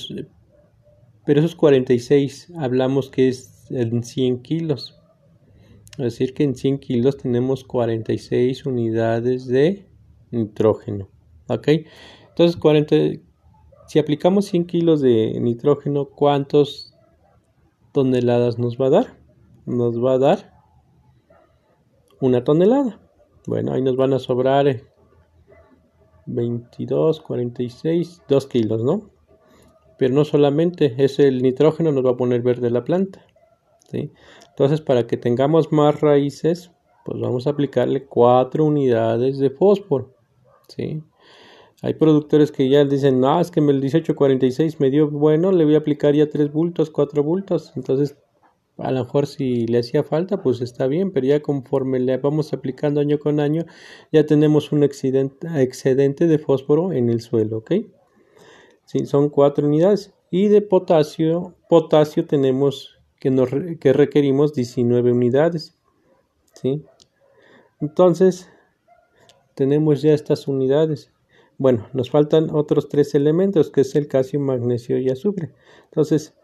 pero 1.24 1.40
esos 1.40 1.56
46 1.56 2.52
hablamos 2.56 3.10
que 3.10 3.28
es 3.28 3.66
en 3.70 4.04
100 4.04 4.42
kilos. 4.42 5.00
Es 5.98 6.04
decir, 6.04 6.34
que 6.34 6.44
en 6.44 6.54
100 6.54 6.78
kilos 6.78 7.16
tenemos 7.16 7.64
46 7.64 8.66
unidades 8.66 9.46
de 9.46 9.86
nitrógeno. 10.30 11.08
¿Ok? 11.48 11.68
Entonces, 12.28 12.56
40, 12.56 12.96
si 13.86 13.98
aplicamos 13.98 14.46
100 14.46 14.66
kilos 14.66 15.00
de 15.00 15.38
nitrógeno, 15.40 16.06
¿cuántas 16.06 16.94
toneladas 17.92 18.58
nos 18.58 18.78
va 18.78 18.86
a 18.86 18.90
dar? 18.90 19.18
Nos 19.64 20.02
va 20.04 20.14
a 20.14 20.18
dar 20.18 20.52
una 22.20 22.44
tonelada. 22.44 23.00
Bueno, 23.46 23.72
ahí 23.72 23.80
nos 23.80 23.96
van 23.96 24.12
a 24.12 24.18
sobrar 24.18 24.82
22, 26.26 27.20
46, 27.20 28.22
2 28.28 28.46
kilos, 28.46 28.82
¿no? 28.82 29.10
Pero 29.98 30.14
no 30.14 30.24
solamente, 30.24 30.94
es 30.98 31.18
el 31.18 31.42
nitrógeno 31.42 31.92
nos 31.92 32.04
va 32.04 32.10
a 32.10 32.16
poner 32.16 32.42
verde 32.42 32.70
la 32.70 32.84
planta. 32.84 33.25
Entonces, 33.92 34.80
para 34.80 35.06
que 35.06 35.16
tengamos 35.16 35.72
más 35.72 36.00
raíces, 36.00 36.70
pues 37.04 37.20
vamos 37.20 37.46
a 37.46 37.50
aplicarle 37.50 38.06
4 38.06 38.64
unidades 38.64 39.38
de 39.38 39.50
fósforo. 39.50 40.14
¿sí? 40.68 41.02
Hay 41.82 41.94
productores 41.94 42.50
que 42.50 42.68
ya 42.68 42.84
dicen, 42.84 43.20
no, 43.20 43.40
es 43.40 43.50
que 43.50 43.60
el 43.60 43.66
1846 43.66 44.80
me 44.80 44.90
dio 44.90 45.10
bueno, 45.10 45.52
le 45.52 45.64
voy 45.64 45.74
a 45.74 45.78
aplicar 45.78 46.14
ya 46.14 46.28
3 46.28 46.52
bultos, 46.52 46.90
4 46.90 47.22
bultos. 47.22 47.72
Entonces 47.76 48.16
a 48.78 48.90
lo 48.90 49.04
mejor 49.04 49.26
si 49.26 49.66
le 49.66 49.78
hacía 49.78 50.02
falta, 50.02 50.42
pues 50.42 50.60
está 50.60 50.86
bien, 50.86 51.10
pero 51.10 51.26
ya 51.26 51.40
conforme 51.40 51.98
le 51.98 52.16
vamos 52.18 52.52
aplicando 52.52 53.00
año 53.00 53.18
con 53.18 53.40
año, 53.40 53.64
ya 54.12 54.26
tenemos 54.26 54.70
un 54.70 54.82
excedente, 54.82 56.26
de 56.26 56.38
fósforo 56.38 56.92
en 56.92 57.08
el 57.08 57.20
suelo, 57.20 57.58
¿ok? 57.58 57.72
Sí, 58.84 59.06
son 59.06 59.30
cuatro 59.30 59.66
unidades. 59.66 60.12
Y 60.30 60.48
de 60.48 60.60
potasio, 60.60 61.54
potasio 61.68 62.26
tenemos 62.26 62.95
que, 63.20 63.30
nos, 63.30 63.50
que 63.80 63.92
requerimos 63.92 64.52
19 64.54 65.12
unidades, 65.12 65.76
¿sí? 66.54 66.84
Entonces, 67.80 68.48
tenemos 69.54 70.02
ya 70.02 70.12
estas 70.12 70.48
unidades. 70.48 71.10
Bueno, 71.58 71.88
nos 71.92 72.10
faltan 72.10 72.50
otros 72.54 72.88
tres 72.88 73.14
elementos, 73.14 73.70
que 73.70 73.82
es 73.82 73.94
el 73.94 74.08
calcio, 74.08 74.40
magnesio 74.40 74.98
y 74.98 75.08
azufre. 75.08 75.52
Entonces, 75.84 76.34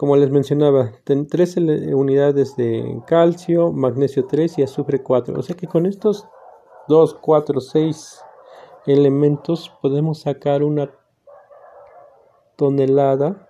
como 0.00 0.16
les 0.16 0.30
mencionaba, 0.30 0.92
tres 1.04 1.58
unidades 1.58 2.56
de 2.56 3.02
calcio, 3.06 3.70
magnesio 3.70 4.26
3 4.26 4.58
y 4.58 4.62
azufre 4.62 5.02
4. 5.02 5.38
O 5.38 5.42
sea 5.42 5.54
que 5.54 5.66
con 5.66 5.84
estos 5.84 6.26
2, 6.88 7.18
4, 7.20 7.60
6 7.60 8.22
elementos 8.86 9.70
podemos 9.82 10.20
sacar 10.20 10.62
una 10.62 10.90
tonelada 12.56 13.46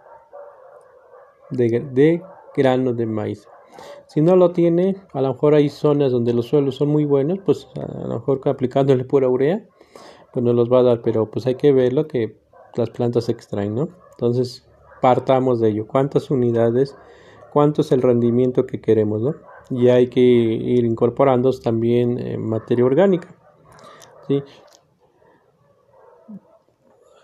de, 1.50 1.86
de 1.92 2.20
grano 2.56 2.92
de 2.92 3.06
maíz. 3.06 3.48
Si 4.06 4.20
no 4.20 4.36
lo 4.36 4.50
tiene, 4.52 4.96
a 5.12 5.20
lo 5.20 5.32
mejor 5.32 5.54
hay 5.54 5.68
zonas 5.68 6.12
donde 6.12 6.34
los 6.34 6.46
suelos 6.46 6.76
son 6.76 6.88
muy 6.88 7.04
buenos, 7.04 7.38
pues 7.44 7.68
a 7.76 8.06
lo 8.08 8.14
mejor 8.14 8.40
aplicándole 8.46 9.04
pura 9.04 9.28
urea, 9.28 9.64
pues 10.32 10.44
no 10.44 10.52
los 10.52 10.70
va 10.70 10.80
a 10.80 10.82
dar, 10.82 11.02
pero 11.02 11.30
pues 11.30 11.46
hay 11.46 11.54
que 11.54 11.72
ver 11.72 11.92
lo 11.92 12.06
que 12.06 12.36
las 12.74 12.90
plantas 12.90 13.28
extraen, 13.28 13.74
¿no? 13.74 13.88
Entonces, 14.12 14.68
partamos 15.00 15.60
de 15.60 15.70
ello. 15.70 15.86
¿Cuántas 15.86 16.30
unidades? 16.30 16.96
¿Cuánto 17.52 17.80
es 17.80 17.92
el 17.92 18.02
rendimiento 18.02 18.66
que 18.66 18.80
queremos? 18.80 19.22
¿no? 19.22 19.34
Y 19.70 19.88
hay 19.88 20.08
que 20.08 20.20
ir 20.20 20.84
incorporando 20.84 21.50
también 21.52 22.18
eh, 22.18 22.36
materia 22.38 22.84
orgánica. 22.84 23.34
¿sí? 24.28 24.42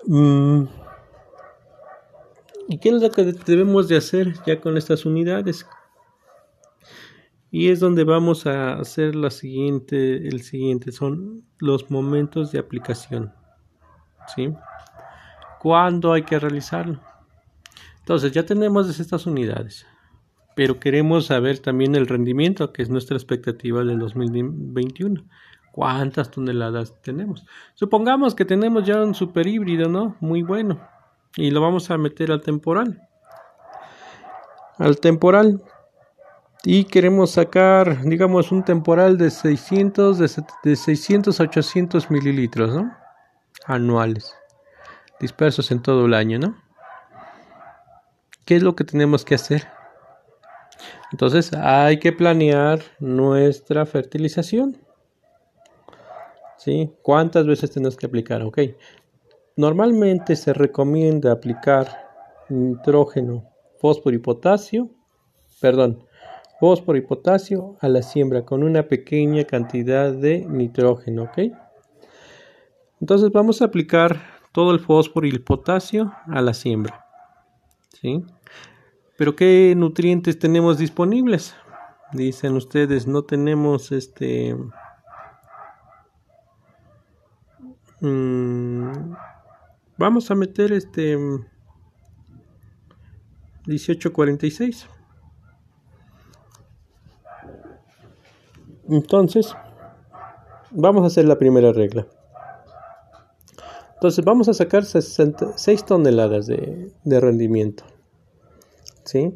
Mm. 0.07 0.65
¿Y 2.69 2.79
qué 2.79 2.89
es 2.89 3.01
lo 3.01 3.11
que 3.11 3.25
debemos 3.25 3.89
de 3.89 3.97
hacer 3.97 4.35
ya 4.45 4.61
con 4.61 4.77
estas 4.77 5.05
unidades? 5.07 5.67
Y 7.51 7.71
es 7.71 7.81
donde 7.81 8.05
vamos 8.05 8.47
a 8.47 8.75
hacer 8.75 9.15
la 9.15 9.31
siguiente, 9.31 10.29
el 10.29 10.43
siguiente, 10.43 10.91
son 10.91 11.45
los 11.59 11.91
momentos 11.91 12.51
de 12.51 12.59
aplicación. 12.59 13.33
¿Sí? 14.35 14.53
¿Cuándo 15.61 16.13
hay 16.13 16.23
que 16.23 16.39
realizarlo? 16.39 17.01
Entonces 18.01 18.33
ya 18.33 18.45
tenemos 18.45 18.99
estas 18.99 19.27
unidades, 19.27 19.87
pero 20.55 20.81
queremos 20.81 21.27
saber 21.27 21.61
también 21.61 21.95
el 21.95 22.07
rendimiento, 22.07 22.73
que 22.73 22.83
es 22.83 22.91
nuestra 22.91 23.17
expectativa 23.17 23.85
del 23.85 24.01
2021. 24.01 25.25
¿Cuántas 25.73 26.31
toneladas 26.31 27.01
tenemos? 27.03 27.45
Supongamos 27.75 28.35
que 28.35 28.45
tenemos 28.45 28.85
ya 28.85 29.03
un 29.03 29.15
super 29.15 29.47
híbrido, 29.47 29.89
¿no? 29.89 30.17
Muy 30.21 30.43
bueno. 30.43 30.81
Y 31.37 31.51
lo 31.51 31.61
vamos 31.61 31.91
a 31.91 31.99
meter 31.99 32.33
al 32.33 32.41
temporal. 32.41 33.07
Al 34.79 34.99
temporal. 34.99 35.63
Y 36.65 36.85
queremos 36.85 37.33
sacar, 37.33 38.03
digamos, 38.03 38.51
un 38.51 38.65
temporal 38.65 39.19
de 39.19 39.31
600, 39.31 40.19
de, 40.19 40.31
de 40.65 40.77
600 40.77 41.39
a 41.39 41.45
800 41.45 42.11
mililitros, 42.11 42.75
¿no? 42.75 42.97
Anuales. 43.67 44.35
Dispersos 45.21 45.71
en 45.71 45.83
todo 45.83 46.07
el 46.07 46.15
año, 46.15 46.39
¿no? 46.39 46.57
¿Qué 48.45 48.57
es 48.57 48.63
lo 48.63 48.75
que 48.75 48.85
tenemos 48.85 49.25
que 49.25 49.35
hacer? 49.35 49.67
Entonces 51.13 51.53
hay 51.53 51.99
que 51.99 52.13
planear 52.13 52.81
nuestra 52.99 53.87
fertilización. 53.87 54.79
¿Sí? 56.57 56.91
¿Cuántas 57.03 57.47
veces 57.47 57.71
tenemos 57.71 57.97
que 57.97 58.07
aplicar? 58.07 58.43
Ok. 58.43 58.59
Normalmente 59.57 60.37
se 60.37 60.53
recomienda 60.53 61.33
aplicar 61.33 61.89
nitrógeno, 62.51 63.49
fósforo 63.81 64.15
y 64.15 64.19
potasio. 64.19 64.91
Perdón, 65.63 66.05
fósforo 66.61 66.99
y 66.99 67.01
potasio 67.01 67.79
a 67.81 67.89
la 67.89 68.03
siembra 68.03 68.45
con 68.45 68.63
una 68.63 68.83
pequeña 68.83 69.45
cantidad 69.45 70.13
de 70.13 70.45
nitrógeno. 70.45 71.23
Ok. 71.23 71.39
Entonces 73.01 73.33
vamos 73.33 73.63
a 73.63 73.65
aplicar 73.65 74.21
todo 74.53 74.73
el 74.73 74.81
fósforo 74.81 75.27
y 75.27 75.31
el 75.31 75.43
potasio 75.43 76.13
a 76.27 76.43
la 76.43 76.53
siembra. 76.53 77.07
¿Sí? 77.99 78.25
Pero 79.17 79.37
¿qué 79.37 79.73
nutrientes 79.75 80.39
tenemos 80.39 80.77
disponibles? 80.77 81.55
Dicen 82.13 82.57
ustedes, 82.57 83.07
no 83.07 83.23
tenemos 83.23 83.91
este... 83.91 84.55
Mm, 88.01 89.15
vamos 89.99 90.31
a 90.31 90.35
meter 90.35 90.73
este 90.73 91.17
1846. 93.67 94.89
Entonces, 98.89 99.55
vamos 100.71 101.03
a 101.03 101.07
hacer 101.07 101.27
la 101.27 101.39
primera 101.39 101.73
regla. 101.73 102.07
Entonces, 103.95 104.25
vamos 104.25 104.49
a 104.49 104.55
sacar 104.55 104.85
6 104.85 105.85
toneladas 105.87 106.47
de, 106.47 106.93
de 107.03 107.21
rendimiento. 107.21 107.85
¿sí? 109.07 109.35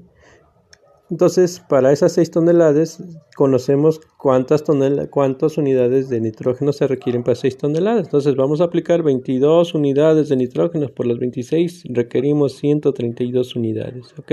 Entonces, 1.10 1.58
para 1.68 1.90
esas 1.90 2.12
6 2.12 2.30
toneladas, 2.30 3.02
conocemos 3.36 4.00
cuántas, 4.16 4.62
cuántas 5.10 5.58
unidades 5.58 6.08
de 6.08 6.20
nitrógeno 6.20 6.72
se 6.72 6.86
requieren 6.86 7.24
para 7.24 7.34
6 7.34 7.58
toneladas. 7.58 8.04
Entonces, 8.04 8.36
vamos 8.36 8.60
a 8.60 8.64
aplicar 8.64 9.02
22 9.02 9.74
unidades 9.74 10.28
de 10.28 10.36
nitrógeno 10.36 10.88
por 10.88 11.06
las 11.06 11.18
26, 11.18 11.84
requerimos 11.90 12.52
132 12.58 13.56
unidades, 13.56 14.14
¿ok? 14.18 14.32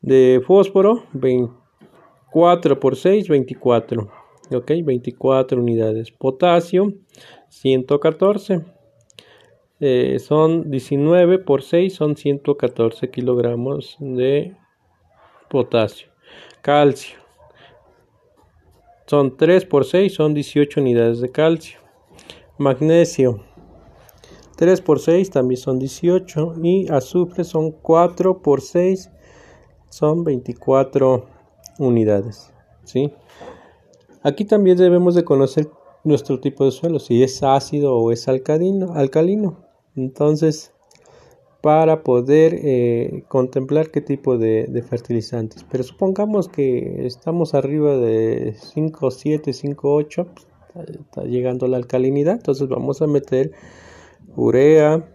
De 0.00 0.40
fósforo, 0.46 1.02
24 1.12 2.78
por 2.78 2.94
6, 2.94 3.28
24, 3.28 4.10
¿ok? 4.52 4.70
24 4.84 5.60
unidades. 5.60 6.12
Potasio, 6.12 6.94
114. 7.48 8.62
eh, 9.80 10.18
son 10.20 10.70
19 10.70 11.40
por 11.40 11.62
6 11.62 11.92
son 11.94 12.16
114 12.16 13.10
kilogramos 13.10 13.96
de 13.98 14.54
potasio. 15.54 16.08
Calcio. 16.62 17.16
Son 19.06 19.36
3 19.36 19.64
por 19.66 19.84
6 19.84 20.12
son 20.12 20.34
18 20.34 20.80
unidades 20.80 21.20
de 21.20 21.30
calcio. 21.30 21.78
Magnesio. 22.58 23.40
3 24.56 24.80
por 24.80 24.98
6 24.98 25.30
también 25.30 25.60
son 25.60 25.78
18 25.78 26.54
y 26.60 26.90
azufre 26.90 27.44
son 27.44 27.70
4 27.70 28.42
por 28.42 28.62
6 28.62 29.12
son 29.90 30.24
24 30.24 31.24
unidades. 31.78 32.52
¿sí? 32.82 33.12
Aquí 34.24 34.44
también 34.44 34.76
debemos 34.76 35.14
de 35.14 35.22
conocer 35.22 35.68
nuestro 36.02 36.40
tipo 36.40 36.64
de 36.64 36.72
suelo, 36.72 36.98
si 36.98 37.22
es 37.22 37.44
ácido 37.44 37.94
o 37.94 38.10
es 38.10 38.26
alcalino. 38.26 38.94
alcalino. 38.94 39.64
Entonces, 39.94 40.73
para 41.64 42.02
poder 42.02 42.60
eh, 42.62 43.24
contemplar 43.26 43.90
qué 43.90 44.02
tipo 44.02 44.36
de, 44.36 44.84
fertilizantes. 44.86 45.64
Pero 45.70 45.82
supongamos 45.82 46.46
que 46.50 47.06
estamos 47.06 47.54
arriba 47.54 47.96
de 47.96 48.54
5, 48.54 49.10
7, 49.10 49.50
5, 49.50 49.94
8, 49.94 50.26
está 51.00 51.22
llegando 51.22 51.66
la 51.66 51.78
alcalinidad, 51.78 52.34
entonces 52.34 52.68
vamos 52.68 53.00
a 53.00 53.06
meter 53.06 53.52
urea, 54.36 55.08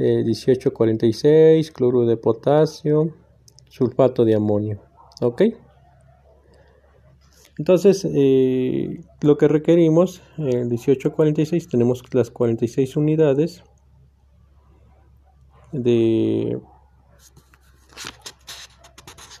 eh, 0.00 0.24
1846, 0.24 1.70
cloruro 1.70 2.08
de 2.08 2.16
potasio, 2.16 3.14
sulfato 3.68 4.24
de 4.24 4.34
amonio. 4.34 4.80
¿Ok? 5.20 5.42
Entonces, 7.56 8.04
eh, 8.12 9.00
lo 9.20 9.38
que 9.38 9.46
requerimos, 9.46 10.22
en 10.38 10.70
1846 10.70 11.68
tenemos 11.68 12.02
las 12.12 12.32
46 12.32 12.96
unidades 12.96 13.62
de, 15.72 16.58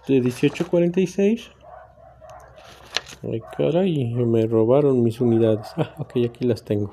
de 0.06 0.20
1846. 0.20 1.50
Ay, 3.22 3.40
caray, 3.56 4.14
me 4.14 4.46
robaron 4.46 5.02
mis 5.02 5.20
unidades. 5.20 5.68
Ah, 5.76 5.94
ok, 5.98 6.12
aquí 6.26 6.44
las 6.44 6.64
tengo. 6.64 6.92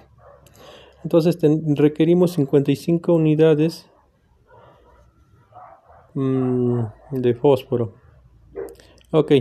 Entonces 1.03 1.37
requerimos 1.75 2.31
55 2.31 3.13
unidades 3.13 3.87
mm, 6.15 6.79
de 7.11 7.35
fósforo. 7.35 7.93
Ok. 9.11 9.31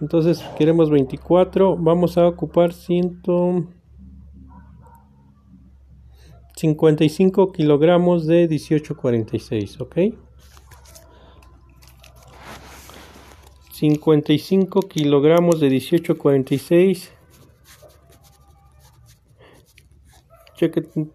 Entonces 0.00 0.42
queremos 0.58 0.90
24. 0.90 1.76
Vamos 1.76 2.18
a 2.18 2.26
ocupar 2.26 2.72
155 6.60 7.52
kilogramos 7.52 8.26
de 8.26 8.48
1846. 8.48 9.80
Ok. 9.80 9.96
55 13.72 14.82
kilogramos 14.82 15.60
de 15.60 15.70
1846 15.70 17.12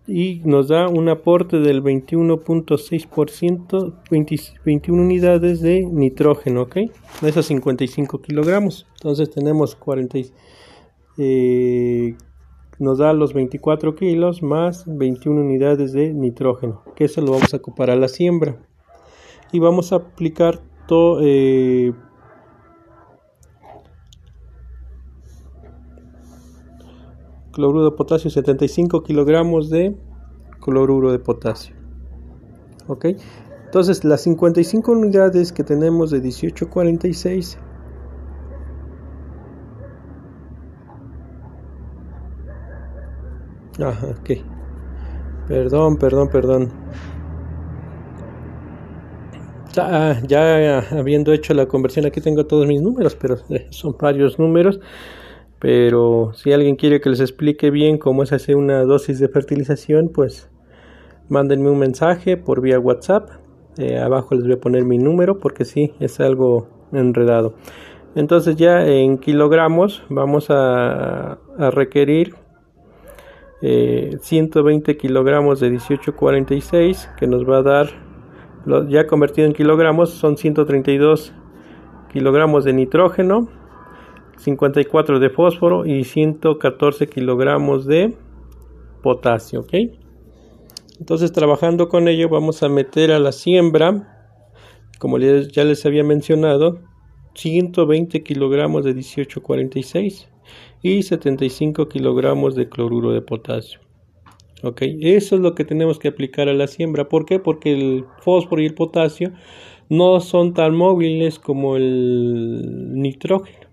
y 0.08 0.41
nos 0.45 0.69
da 0.69 0.88
un 0.88 1.10
aporte 1.10 1.60
del 1.60 1.84
21.6%, 1.84 3.93
21 4.65 4.99
unidades 4.99 5.62
de 5.62 5.86
nitrógeno, 5.86 6.63
¿ok? 6.63 6.77
De 7.21 7.29
esos 7.29 7.45
55 7.45 8.23
kilogramos. 8.23 8.88
Entonces 8.95 9.29
tenemos 9.29 9.75
40, 9.75 10.17
eh, 11.19 12.15
nos 12.79 12.97
da 12.97 13.13
los 13.13 13.33
24 13.33 13.95
kilos 13.95 14.43
más 14.43 14.83
21 14.88 15.41
unidades 15.41 15.93
de 15.93 16.13
nitrógeno, 16.13 16.83
que 16.95 17.05
eso 17.05 17.21
lo 17.21 17.31
vamos 17.31 17.53
a 17.53 17.57
ocupar 17.57 17.89
a 17.89 17.95
la 17.95 18.07
siembra. 18.07 18.57
Y 19.51 19.59
vamos 19.59 19.93
a 19.93 19.97
aplicar 19.97 20.59
todo... 20.88 21.19
Eh, 21.21 21.93
cloruro 27.55 27.85
de 27.85 27.91
potasio 27.95 28.29
75 28.29 29.01
kilogramos 29.03 29.69
de 29.69 29.95
cloruro 30.59 31.13
de 31.13 31.19
potasio 31.19 31.73
ok 32.88 33.05
entonces 33.63 34.03
las 34.03 34.21
55 34.23 34.91
unidades 34.91 35.53
que 35.53 35.63
tenemos 35.63 36.11
de 36.11 36.17
1846 36.17 37.57
ajá 43.79 44.07
ok 44.19 44.29
perdón 45.47 45.97
perdón 45.97 46.29
perdón 46.29 46.71
ah, 49.77 50.15
ya 50.27 50.79
habiendo 50.91 51.33
hecho 51.33 51.53
la 51.53 51.67
conversión 51.67 52.05
aquí 52.05 52.21
tengo 52.21 52.45
todos 52.45 52.67
mis 52.67 52.81
números 52.81 53.15
pero 53.15 53.38
eh, 53.49 53.67
son 53.69 53.95
varios 53.99 54.39
números 54.39 54.79
pero 55.59 56.31
si 56.35 56.51
alguien 56.53 56.75
quiere 56.75 57.01
que 57.01 57.09
les 57.09 57.19
explique 57.19 57.71
bien 57.71 57.97
cómo 57.97 58.21
es 58.21 58.31
hacer 58.31 58.55
una 58.55 58.83
dosis 58.83 59.19
de 59.19 59.29
fertilización, 59.29 60.09
pues 60.13 60.49
mándenme 61.27 61.71
un 61.71 61.79
mensaje 61.79 62.38
por 62.38 62.61
vía 62.61 62.79
WhatsApp. 62.79 63.29
Eh, 63.77 63.97
abajo 63.97 64.35
les 64.35 64.43
voy 64.43 64.53
a 64.53 64.59
poner 64.59 64.85
mi 64.85 64.99
número 64.99 65.39
porque 65.39 65.65
sí, 65.65 65.93
es 65.99 66.19
algo 66.19 66.67
enredado. 66.91 67.55
Entonces 68.15 68.57
ya 68.57 68.85
en 68.85 69.17
kilogramos 69.17 70.03
vamos 70.09 70.47
a, 70.49 71.39
requerir 71.57 72.35
120 73.61 74.91
eh, 74.91 74.97
kilogramos 74.97 75.59
de 75.59 75.69
1846 75.69 77.09
que 77.17 77.27
nos 77.27 77.49
va 77.49 77.57
a 77.57 77.61
dar, 77.63 77.89
ya 78.89 79.07
convertido 79.07 79.47
en 79.47 79.53
kilogramos, 79.53 80.11
son 80.11 80.37
132 80.37 81.33
kilogramos 82.11 82.65
de 82.65 82.73
nitrógeno 82.73 83.49
54 84.37 85.19
de 85.19 85.29
fósforo 85.29 85.85
y 85.85 86.03
114 86.03 87.07
kilogramos 87.07 87.85
de 87.85 88.15
potasio, 89.01 89.61
¿ok? 89.61 89.73
Entonces 90.99 91.31
trabajando 91.31 91.89
con 91.89 92.07
ello 92.07 92.29
vamos 92.29 92.63
a 92.63 92.69
meter 92.69 93.11
a 93.11 93.19
la 93.19 93.31
siembra, 93.31 94.29
como 94.99 95.17
ya 95.17 95.63
les 95.63 95.85
había 95.85 96.03
mencionado, 96.03 96.79
120 97.35 98.23
kilogramos 98.23 98.85
de 98.85 98.93
1846 98.93 100.29
y 100.81 101.03
75 101.03 101.89
kilogramos 101.89 102.55
de 102.55 102.69
cloruro 102.69 103.12
de 103.12 103.21
potasio. 103.21 103.79
¿Ok? 104.63 104.81
Eso 105.01 105.36
es 105.36 105.41
lo 105.41 105.53
que 105.53 105.65
tenemos 105.65 105.99
que 105.99 106.08
aplicar 106.08 106.49
a 106.49 106.53
la 106.53 106.67
siembra. 106.67 107.10
¿Por 107.10 107.25
qué? 107.25 107.39
Porque 107.39 107.73
el 107.73 108.05
fósforo 108.21 108.62
y 108.62 108.65
el 108.65 108.73
potasio 108.73 109.31
no 109.89 110.19
son 110.19 110.53
tan 110.53 110.75
móviles 110.75 111.39
como 111.39 111.75
el 111.75 112.93
nitrógeno. 112.93 113.67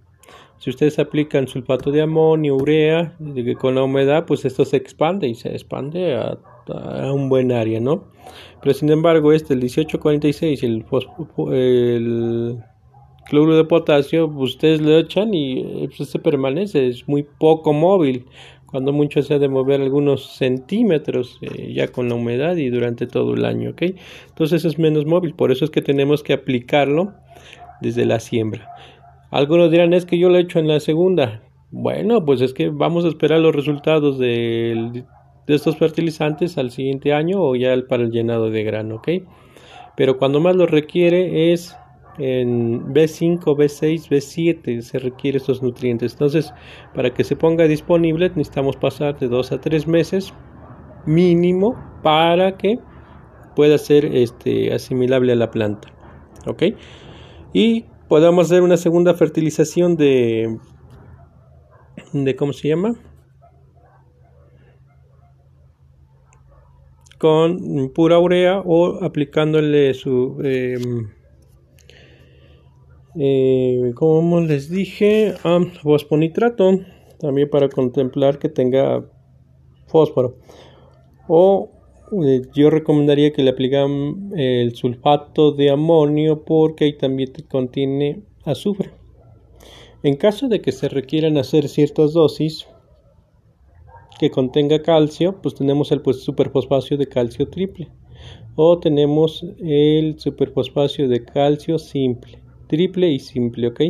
Si 0.58 0.70
ustedes 0.70 0.98
aplican 1.00 1.48
sulfato 1.48 1.90
de 1.90 2.02
amonio, 2.02 2.54
urea, 2.54 3.16
con 3.58 3.74
la 3.74 3.82
humedad, 3.82 4.26
pues 4.26 4.44
esto 4.44 4.64
se 4.64 4.76
expande 4.76 5.26
y 5.26 5.35
se 5.35 5.50
expande 5.50 6.14
a, 6.14 6.38
un 7.12 7.28
buen 7.28 7.50
área, 7.50 7.80
¿no? 7.80 8.04
Pero 8.61 8.72
sin 8.72 8.90
embargo, 8.90 9.32
este, 9.32 9.54
el 9.54 9.58
1846 9.58 10.62
y 10.62 10.66
el, 10.66 10.85
el 11.52 12.62
cloruro 13.26 13.56
de 13.56 13.64
potasio, 13.64 14.26
ustedes 14.26 14.80
lo 14.80 14.96
echan 14.98 15.35
y 15.35 15.88
pues, 15.96 16.08
se 16.08 16.18
permanece, 16.18 16.88
es 16.88 17.08
muy 17.08 17.22
poco 17.22 17.72
móvil. 17.72 18.26
Cuando 18.66 18.92
mucho 18.92 19.22
se 19.22 19.35
ha 19.35 19.38
de 19.38 19.50
mover 19.50 19.82
algunos 19.82 20.35
centímetros 20.37 21.38
eh, 21.42 21.74
ya 21.74 21.88
con 21.88 22.08
la 22.08 22.14
humedad 22.14 22.56
y 22.56 22.70
durante 22.70 23.06
todo 23.06 23.35
el 23.35 23.44
año, 23.44 23.70
¿ok? 23.70 23.82
Entonces 24.28 24.64
es 24.64 24.78
menos 24.78 25.04
móvil, 25.04 25.35
por 25.35 25.52
eso 25.52 25.66
es 25.66 25.70
que 25.70 25.82
tenemos 25.82 26.22
que 26.22 26.32
aplicarlo 26.32 27.12
desde 27.82 28.06
la 28.06 28.18
siembra. 28.18 28.70
Algunos 29.30 29.70
dirán, 29.70 29.92
es 29.92 30.06
que 30.06 30.18
yo 30.18 30.30
lo 30.30 30.38
he 30.38 30.42
hecho 30.42 30.58
en 30.58 30.68
la 30.68 30.80
segunda. 30.80 31.42
Bueno, 31.70 32.24
pues 32.24 32.42
es 32.42 32.52
que 32.52 32.68
vamos 32.68 33.06
a 33.06 33.08
esperar 33.08 33.40
los 33.40 33.56
resultados 33.56 34.18
de, 34.18 35.04
estos 35.46 35.78
fertilizantes 35.78 36.58
al 36.58 36.70
siguiente 36.70 37.14
año 37.14 37.42
o 37.42 37.56
ya 37.56 37.74
para 37.88 38.02
el 38.02 38.11
llenado 38.11 38.50
de 38.50 38.62
grano, 38.62 38.96
¿ok? 38.96 39.08
Pero 39.96 40.18
cuando 40.18 40.40
más 40.40 40.54
lo 40.54 40.66
requiere 40.66 41.52
es 41.52 41.74
en 42.18 42.92
B5, 42.92 43.40
B6, 43.57 44.09
B7 44.09 44.81
se 44.83 44.98
requiere 44.98 45.38
estos 45.38 45.62
nutrientes. 45.62 46.12
Entonces, 46.12 46.53
para 46.94 47.14
que 47.14 47.25
se 47.25 47.37
ponga 47.37 47.64
disponible 47.64 48.29
necesitamos 48.31 48.77
pasar 48.77 49.18
de 49.18 49.29
2 49.29 49.53
a 49.53 49.61
3 49.61 49.87
meses 49.87 50.33
mínimo 51.07 51.77
para 52.03 52.57
que 52.57 52.79
pueda 53.57 53.79
ser 53.79 54.05
este, 54.05 54.72
asimilable 54.72 55.33
a 55.33 55.37
la 55.37 55.51
planta. 55.51 55.88
¿Ok? 56.46 56.62
Y 57.53 57.87
podamos 58.09 58.46
hacer 58.46 58.62
una 58.62 58.77
segunda 58.77 59.14
fertilización 59.14 59.96
de 59.96 60.59
de 62.12 62.37
cómo 62.37 62.53
se 62.53 62.68
llama 62.68 62.94
con 67.18 67.92
pura 67.94 68.18
urea 68.18 68.61
o 68.64 69.05
aplicándole 69.05 69.94
su 69.94 70.40
eh, 70.42 70.77
eh, 73.16 73.92
como 73.94 74.40
les 74.40 74.70
dije 74.70 75.35
fosfonitrato 75.83 76.81
también 77.18 77.48
para 77.48 77.68
contemplar 77.68 78.38
que 78.38 78.48
tenga 78.48 79.05
fósforo. 79.87 80.37
O 81.29 81.70
eh, 82.25 82.42
yo 82.55 82.68
recomendaría 82.68 83.33
que 83.33 83.42
le 83.42 83.51
aplican 83.51 84.33
el 84.37 84.75
sulfato 84.75 85.53
de 85.53 85.70
amonio 85.70 86.44
porque 86.44 86.85
ahí 86.85 86.98
también 86.98 87.33
contiene 87.48 88.22
azufre. 88.44 88.90
En 90.03 90.16
caso 90.16 90.48
de 90.48 90.61
que 90.61 90.72
se 90.72 90.88
requieran 90.88 91.38
hacer 91.38 91.68
ciertas 91.68 92.12
dosis 92.12 92.66
que 94.18 94.31
contenga 94.31 94.83
calcio, 94.83 95.40
pues 95.40 95.55
tenemos 95.55 95.92
el 95.92 96.03
pues, 96.03 96.27
de 96.27 97.07
calcio 97.09 97.48
triple. 97.48 97.88
O 98.57 98.79
tenemos 98.79 99.44
el 99.61 100.18
superfosfacio 100.18 101.09
de 101.09 101.25
calcio 101.25 101.79
simple, 101.79 102.41
triple 102.72 103.11
y 103.11 103.18
simple, 103.18 103.66
¿ok? 103.66 103.80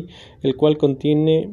El 0.43 0.57
cual 0.57 0.77
contiene, 0.77 1.51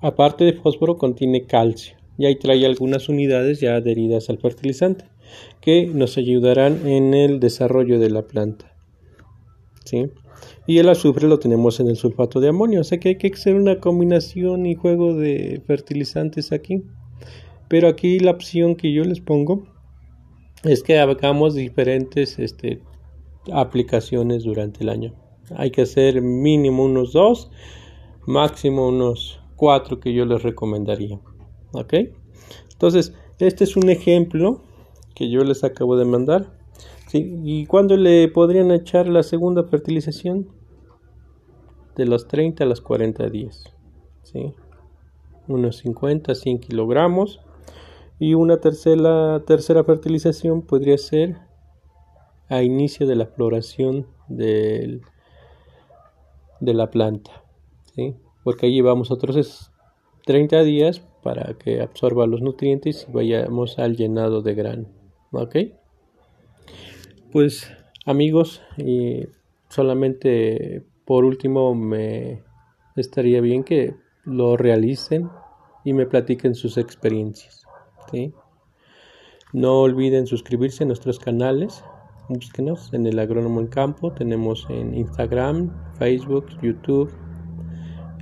aparte 0.00 0.42
de 0.42 0.52
fósforo, 0.52 0.96
contiene 0.96 1.46
calcio 1.46 1.96
y 2.18 2.26
ahí 2.26 2.34
trae 2.34 2.66
algunas 2.66 3.08
unidades 3.08 3.60
ya 3.60 3.76
adheridas 3.76 4.28
al 4.30 4.38
fertilizante 4.38 5.04
que 5.60 5.86
nos 5.86 6.18
ayudarán 6.18 6.88
en 6.88 7.14
el 7.14 7.38
desarrollo 7.38 8.00
de 8.00 8.10
la 8.10 8.22
planta. 8.22 8.76
¿sí? 9.84 10.10
Y 10.66 10.78
el 10.78 10.88
azufre 10.88 11.28
lo 11.28 11.38
tenemos 11.38 11.78
en 11.78 11.86
el 11.88 11.96
sulfato 11.96 12.40
de 12.40 12.48
amonio, 12.48 12.80
o 12.80 12.84
sea 12.84 12.98
que 12.98 13.10
hay 13.10 13.16
que 13.16 13.28
hacer 13.28 13.54
una 13.54 13.78
combinación 13.78 14.66
y 14.66 14.74
juego 14.74 15.14
de 15.14 15.62
fertilizantes 15.68 16.50
aquí. 16.50 16.82
Pero 17.68 17.86
aquí 17.86 18.18
la 18.18 18.32
opción 18.32 18.74
que 18.74 18.92
yo 18.92 19.04
les 19.04 19.20
pongo 19.20 19.68
es 20.64 20.82
que 20.82 20.98
hagamos 20.98 21.54
diferentes 21.54 22.40
este, 22.40 22.80
aplicaciones 23.52 24.42
durante 24.42 24.82
el 24.82 24.88
año. 24.88 25.14
Hay 25.56 25.70
que 25.70 25.82
hacer 25.82 26.22
mínimo 26.22 26.84
unos 26.84 27.12
dos, 27.12 27.50
máximo 28.26 28.88
unos 28.88 29.40
cuatro 29.56 30.00
que 30.00 30.12
yo 30.12 30.24
les 30.24 30.42
recomendaría. 30.42 31.20
¿Ok? 31.72 31.94
Entonces, 32.72 33.14
este 33.38 33.64
es 33.64 33.76
un 33.76 33.90
ejemplo 33.90 34.62
que 35.14 35.30
yo 35.30 35.44
les 35.44 35.64
acabo 35.64 35.96
de 35.96 36.04
mandar. 36.04 36.58
¿Y 37.12 37.66
cuándo 37.66 37.96
le 37.96 38.28
podrían 38.28 38.70
echar 38.70 39.08
la 39.08 39.22
segunda 39.22 39.64
fertilización? 39.64 40.48
De 41.96 42.06
los 42.06 42.28
30 42.28 42.64
a 42.64 42.66
los 42.66 42.80
40 42.80 43.28
días. 43.28 43.64
¿sí? 44.22 44.54
Unos 45.48 45.78
50, 45.78 46.34
100 46.34 46.60
kilogramos. 46.60 47.40
Y 48.18 48.34
una 48.34 48.58
tercera, 48.58 49.42
tercera 49.44 49.82
fertilización 49.82 50.62
podría 50.62 50.98
ser 50.98 51.36
a 52.48 52.62
inicio 52.62 53.06
de 53.06 53.16
la 53.16 53.26
floración 53.26 54.06
del, 54.28 55.02
de 56.60 56.74
la 56.74 56.90
planta. 56.90 57.44
¿sí? 57.94 58.14
Porque 58.44 58.66
ahí 58.66 58.74
llevamos 58.74 59.10
otros 59.10 59.70
30 60.24 60.62
días 60.62 61.00
para 61.22 61.54
que 61.54 61.80
absorba 61.80 62.26
los 62.26 62.40
nutrientes 62.40 63.06
y 63.08 63.12
vayamos 63.12 63.78
al 63.78 63.96
llenado 63.96 64.42
de 64.42 64.54
grano. 64.54 64.88
¿Ok? 65.32 65.56
Pues 67.32 67.70
amigos, 68.06 68.62
y 68.76 69.26
solamente 69.68 70.82
por 71.04 71.24
último 71.24 71.74
me 71.74 72.42
estaría 72.96 73.40
bien 73.40 73.64
que 73.64 73.94
lo 74.24 74.56
realicen 74.56 75.30
y 75.84 75.92
me 75.92 76.06
platiquen 76.06 76.54
sus 76.54 76.76
experiencias. 76.76 77.64
¿sí? 78.10 78.32
No 79.52 79.80
olviden 79.80 80.26
suscribirse 80.26 80.84
a 80.84 80.86
nuestros 80.86 81.18
canales. 81.18 81.84
Búsquenos 82.30 82.94
en 82.94 83.06
el 83.06 83.18
Agrónomo 83.18 83.60
en 83.60 83.66
Campo. 83.66 84.12
Tenemos 84.12 84.64
en 84.70 84.94
Instagram, 84.94 85.70
Facebook, 85.98 86.46
YouTube 86.62 87.12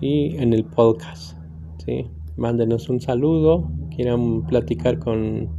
y 0.01 0.35
en 0.38 0.55
el 0.55 0.64
podcast. 0.64 1.37
¿sí? 1.85 2.11
Mándenos 2.37 2.88
un 2.88 3.03
saludo. 3.03 3.71
Quieran 3.94 4.47
platicar 4.47 4.99
con 4.99 5.51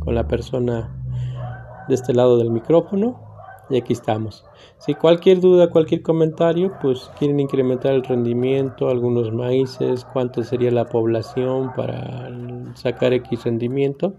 con 0.00 0.14
la 0.14 0.28
persona 0.28 0.94
de 1.88 1.94
este 1.94 2.12
lado 2.12 2.36
del 2.36 2.50
micrófono 2.50 3.20
y 3.70 3.78
aquí 3.78 3.94
estamos. 3.94 4.44
Si 4.76 4.94
cualquier 4.94 5.40
duda, 5.40 5.70
cualquier 5.70 6.02
comentario, 6.02 6.72
pues 6.82 7.10
quieren 7.18 7.40
incrementar 7.40 7.94
el 7.94 8.04
rendimiento, 8.04 8.90
algunos 8.90 9.32
maíces, 9.32 10.04
cuánto 10.12 10.42
sería 10.42 10.70
la 10.70 10.84
población 10.84 11.72
para 11.74 12.30
sacar 12.74 13.14
X 13.14 13.44
rendimiento, 13.44 14.14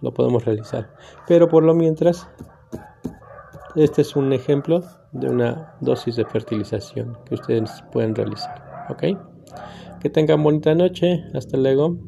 lo 0.00 0.14
podemos 0.14 0.44
realizar. 0.44 0.94
Pero 1.26 1.48
por 1.48 1.64
lo 1.64 1.74
mientras, 1.74 2.28
este 3.76 4.02
es 4.02 4.16
un 4.16 4.32
ejemplo 4.32 4.82
de 5.12 5.28
una 5.28 5.74
dosis 5.80 6.16
de 6.16 6.24
fertilización 6.24 7.18
que 7.26 7.34
ustedes 7.34 7.70
pueden 7.92 8.14
realizar. 8.14 8.86
¿Ok? 8.88 9.18
Que 10.00 10.10
tengan 10.10 10.42
bonita 10.42 10.74
noche. 10.74 11.22
Hasta 11.34 11.56
luego. 11.56 11.98